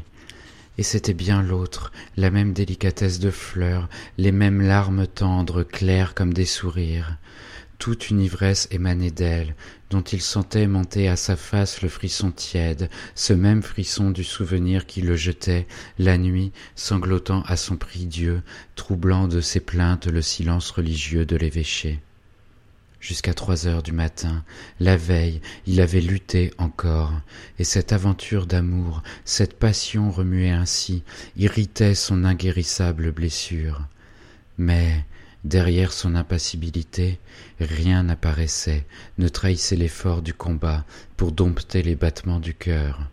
et 0.78 0.82
c'était 0.82 1.14
bien 1.14 1.42
l'autre, 1.42 1.92
la 2.16 2.30
même 2.30 2.52
délicatesse 2.52 3.18
de 3.18 3.30
fleurs, 3.30 3.88
les 4.18 4.32
mêmes 4.32 4.60
larmes 4.60 5.06
tendres, 5.06 5.62
claires 5.62 6.14
comme 6.14 6.34
des 6.34 6.44
sourires. 6.44 7.16
Toute 7.78 8.08
une 8.08 8.20
ivresse 8.20 8.68
émanait 8.70 9.10
d'elle, 9.10 9.54
dont 9.90 10.00
il 10.00 10.22
sentait 10.22 10.66
monter 10.66 11.08
à 11.08 11.16
sa 11.16 11.36
face 11.36 11.82
le 11.82 11.88
frisson 11.88 12.30
tiède, 12.30 12.88
ce 13.14 13.34
même 13.34 13.62
frisson 13.62 14.10
du 14.10 14.24
souvenir 14.24 14.86
qui 14.86 15.02
le 15.02 15.14
jetait, 15.14 15.66
la 15.98 16.16
nuit, 16.16 16.52
sanglotant 16.74 17.42
à 17.42 17.56
son 17.56 17.76
prie 17.76 18.06
Dieu, 18.06 18.42
troublant 18.76 19.28
de 19.28 19.40
ses 19.40 19.60
plaintes 19.60 20.06
le 20.06 20.22
silence 20.22 20.70
religieux 20.70 21.26
de 21.26 21.36
l'évêché 21.36 22.00
jusqu'à 23.06 23.34
trois 23.34 23.68
heures 23.68 23.84
du 23.84 23.92
matin. 23.92 24.42
La 24.80 24.96
veille, 24.96 25.40
il 25.66 25.80
avait 25.80 26.00
lutté 26.00 26.50
encore, 26.58 27.12
et 27.60 27.64
cette 27.64 27.92
aventure 27.92 28.46
d'amour, 28.46 29.04
cette 29.24 29.56
passion 29.56 30.10
remuée 30.10 30.50
ainsi, 30.50 31.04
irritait 31.36 31.94
son 31.94 32.24
inguérissable 32.24 33.12
blessure. 33.12 33.86
Mais, 34.58 35.04
derrière 35.44 35.92
son 35.92 36.16
impassibilité, 36.16 37.20
rien 37.60 38.02
n'apparaissait, 38.02 38.84
ne 39.18 39.28
trahissait 39.28 39.76
l'effort 39.76 40.20
du 40.20 40.34
combat 40.34 40.84
pour 41.16 41.30
dompter 41.30 41.82
les 41.82 41.94
battements 41.94 42.40
du 42.40 42.54
cœur. 42.54 43.08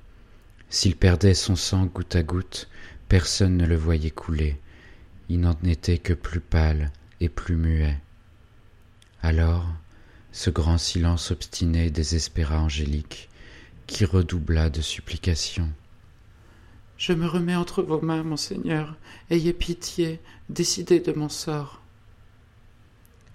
S'il 0.72 0.96
perdait 0.96 1.36
son 1.36 1.56
sang 1.56 1.86
goutte 1.86 2.16
à 2.16 2.24
goutte, 2.24 2.68
personne 3.10 3.58
ne 3.58 3.68
le 3.68 3.76
voyait 3.76 4.10
couler. 4.10 4.60
Il 5.30 5.42
n'en 5.42 5.56
était 5.64 6.00
que 6.00 6.14
plus 6.14 6.40
pâle 6.40 6.92
et 7.22 7.30
plus 7.30 7.58
muet. 7.58 8.00
Alors, 9.22 9.68
ce 10.34 10.50
grand 10.50 10.80
silence 10.80 11.30
obstiné 11.30 11.92
désespéra 11.92 12.60
Angélique, 12.60 13.30
qui 13.86 14.04
redoubla 14.04 14.72
de 14.72 14.82
supplications. 14.82 15.70
Je 16.98 17.14
me 17.14 17.28
remets 17.28 17.56
entre 17.56 17.84
vos 17.84 18.02
mains, 18.02 18.24
monseigneur. 18.24 18.96
Ayez 19.30 19.54
pitié, 19.54 20.20
décidez 20.50 21.00
de 21.00 21.14
mon 21.14 21.30
sort. 21.30 21.82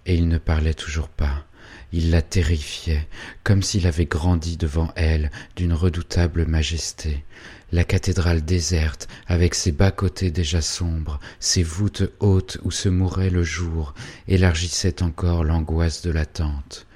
Et 0.06 0.16
il 0.16 0.26
ne 0.26 0.38
parlait 0.38 0.74
toujours 0.74 1.08
pas. 1.08 1.44
Il 1.92 2.10
la 2.10 2.20
terrifiait, 2.20 3.06
comme 3.44 3.62
s'il 3.62 3.86
avait 3.86 4.06
grandi 4.06 4.56
devant 4.56 4.90
elle 4.96 5.30
d'une 5.54 5.74
redoutable 5.74 6.46
majesté. 6.46 7.24
La 7.70 7.84
cathédrale 7.84 8.44
déserte, 8.44 9.06
avec 9.26 9.54
ses 9.54 9.72
bas-côtés 9.72 10.30
déjà 10.30 10.62
sombres, 10.62 11.20
ses 11.38 11.62
voûtes 11.62 12.10
hautes 12.18 12.58
où 12.64 12.70
se 12.70 12.88
mourait 12.88 13.30
le 13.30 13.44
jour, 13.44 13.94
élargissait 14.26 15.02
encore 15.02 15.44
l'angoisse 15.44 16.02
de 16.02 16.10
l'attente. 16.10 16.87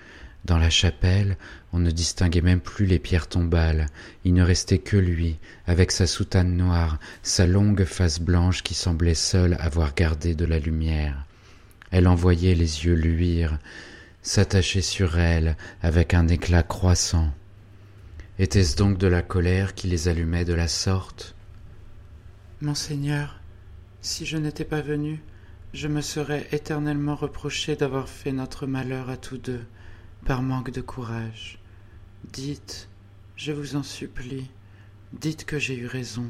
Dans 0.44 0.58
la 0.58 0.70
chapelle, 0.70 1.36
on 1.72 1.78
ne 1.78 1.92
distinguait 1.92 2.40
même 2.40 2.60
plus 2.60 2.84
les 2.84 2.98
pierres 2.98 3.28
tombales, 3.28 3.86
il 4.24 4.34
ne 4.34 4.42
restait 4.42 4.78
que 4.78 4.96
lui, 4.96 5.38
avec 5.66 5.92
sa 5.92 6.08
soutane 6.08 6.56
noire, 6.56 6.98
sa 7.22 7.46
longue 7.46 7.84
face 7.84 8.18
blanche 8.20 8.62
qui 8.62 8.74
semblait 8.74 9.14
seule 9.14 9.56
avoir 9.60 9.94
gardé 9.94 10.34
de 10.34 10.44
la 10.44 10.58
lumière. 10.58 11.26
Elle 11.92 12.08
envoyait 12.08 12.56
les 12.56 12.86
yeux 12.86 12.94
luire, 12.94 13.58
s'attacher 14.22 14.82
sur 14.82 15.16
elle 15.16 15.56
avec 15.80 16.12
un 16.12 16.26
éclat 16.26 16.64
croissant. 16.64 17.32
Était-ce 18.40 18.76
donc 18.76 18.98
de 18.98 19.06
la 19.06 19.22
colère 19.22 19.74
qui 19.74 19.86
les 19.86 20.08
allumait 20.08 20.44
de 20.44 20.54
la 20.54 20.66
sorte? 20.66 21.36
Monseigneur, 22.60 23.40
si 24.00 24.26
je 24.26 24.38
n'étais 24.38 24.64
pas 24.64 24.80
venu, 24.80 25.22
je 25.72 25.86
me 25.86 26.00
serais 26.00 26.48
éternellement 26.50 27.14
reproché 27.14 27.76
d'avoir 27.76 28.08
fait 28.08 28.32
notre 28.32 28.66
malheur 28.66 29.08
à 29.08 29.16
tous 29.16 29.38
deux 29.38 29.64
par 30.24 30.42
manque 30.42 30.70
de 30.70 30.80
courage. 30.80 31.58
Dites, 32.32 32.88
je 33.36 33.52
vous 33.52 33.76
en 33.76 33.82
supplie, 33.82 34.50
dites 35.12 35.44
que 35.44 35.58
j'ai 35.58 35.76
eu 35.76 35.86
raison, 35.86 36.26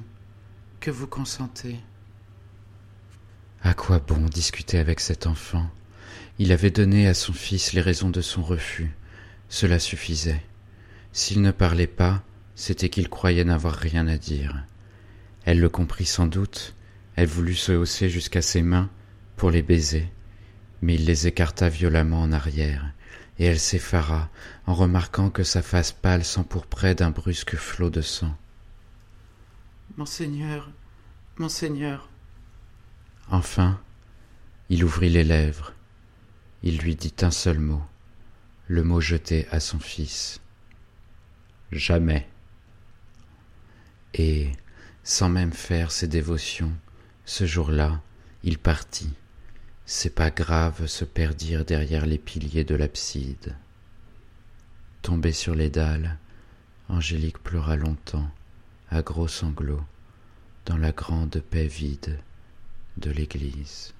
que 0.80 0.90
vous 0.90 1.06
consentez. 1.06 1.78
À 3.62 3.74
quoi 3.74 3.98
bon 3.98 4.26
discuter 4.26 4.78
avec 4.78 5.00
cet 5.00 5.26
enfant? 5.26 5.70
Il 6.38 6.52
avait 6.52 6.70
donné 6.70 7.06
à 7.06 7.14
son 7.14 7.32
fils 7.32 7.72
les 7.74 7.80
raisons 7.80 8.10
de 8.10 8.20
son 8.20 8.42
refus. 8.42 8.96
Cela 9.48 9.78
suffisait. 9.78 10.42
S'il 11.12 11.42
ne 11.42 11.50
parlait 11.50 11.86
pas, 11.86 12.22
c'était 12.54 12.88
qu'il 12.88 13.08
croyait 13.08 13.44
n'avoir 13.44 13.74
rien 13.74 14.08
à 14.08 14.16
dire. 14.16 14.64
Elle 15.44 15.60
le 15.60 15.68
comprit 15.68 16.06
sans 16.06 16.26
doute, 16.26 16.74
elle 17.16 17.28
voulut 17.28 17.54
se 17.54 17.72
hausser 17.72 18.08
jusqu'à 18.08 18.42
ses 18.42 18.62
mains 18.62 18.90
pour 19.36 19.50
les 19.50 19.62
baiser, 19.62 20.10
mais 20.80 20.94
il 20.94 21.04
les 21.04 21.26
écarta 21.26 21.68
violemment 21.68 22.22
en 22.22 22.32
arrière, 22.32 22.92
et 23.42 23.46
elle 23.46 23.58
s'effara 23.58 24.30
en 24.66 24.74
remarquant 24.74 25.28
que 25.28 25.42
sa 25.42 25.62
face 25.62 25.90
pâle 25.90 26.24
s'empourprait 26.24 26.94
d'un 26.94 27.10
brusque 27.10 27.56
flot 27.56 27.90
de 27.90 28.00
sang. 28.00 28.36
Monseigneur, 29.96 30.70
Monseigneur. 31.38 32.08
Enfin, 33.32 33.80
il 34.68 34.84
ouvrit 34.84 35.10
les 35.10 35.24
lèvres. 35.24 35.72
Il 36.62 36.78
lui 36.78 36.94
dit 36.94 37.16
un 37.22 37.32
seul 37.32 37.58
mot, 37.58 37.82
le 38.68 38.84
mot 38.84 39.00
jeté 39.00 39.48
à 39.50 39.58
son 39.58 39.80
fils. 39.80 40.40
Jamais. 41.72 42.28
Et, 44.14 44.52
sans 45.02 45.28
même 45.28 45.52
faire 45.52 45.90
ses 45.90 46.06
dévotions, 46.06 46.72
ce 47.24 47.44
jour-là, 47.44 48.02
il 48.44 48.56
partit. 48.56 49.10
Ses 49.94 50.08
pas 50.08 50.30
graves 50.30 50.86
se 50.86 51.04
perdirent 51.04 51.66
derrière 51.66 52.06
les 52.06 52.16
piliers 52.16 52.64
de 52.64 52.74
l'abside. 52.74 53.54
Tombé 55.02 55.32
sur 55.32 55.54
les 55.54 55.68
dalles, 55.68 56.16
Angélique 56.88 57.38
pleura 57.38 57.76
longtemps, 57.76 58.28
à 58.90 59.02
gros 59.02 59.28
sanglots, 59.28 59.84
dans 60.64 60.78
la 60.78 60.92
grande 60.92 61.42
paix 61.50 61.66
vide 61.66 62.18
de 62.96 63.10
l'église. 63.10 63.92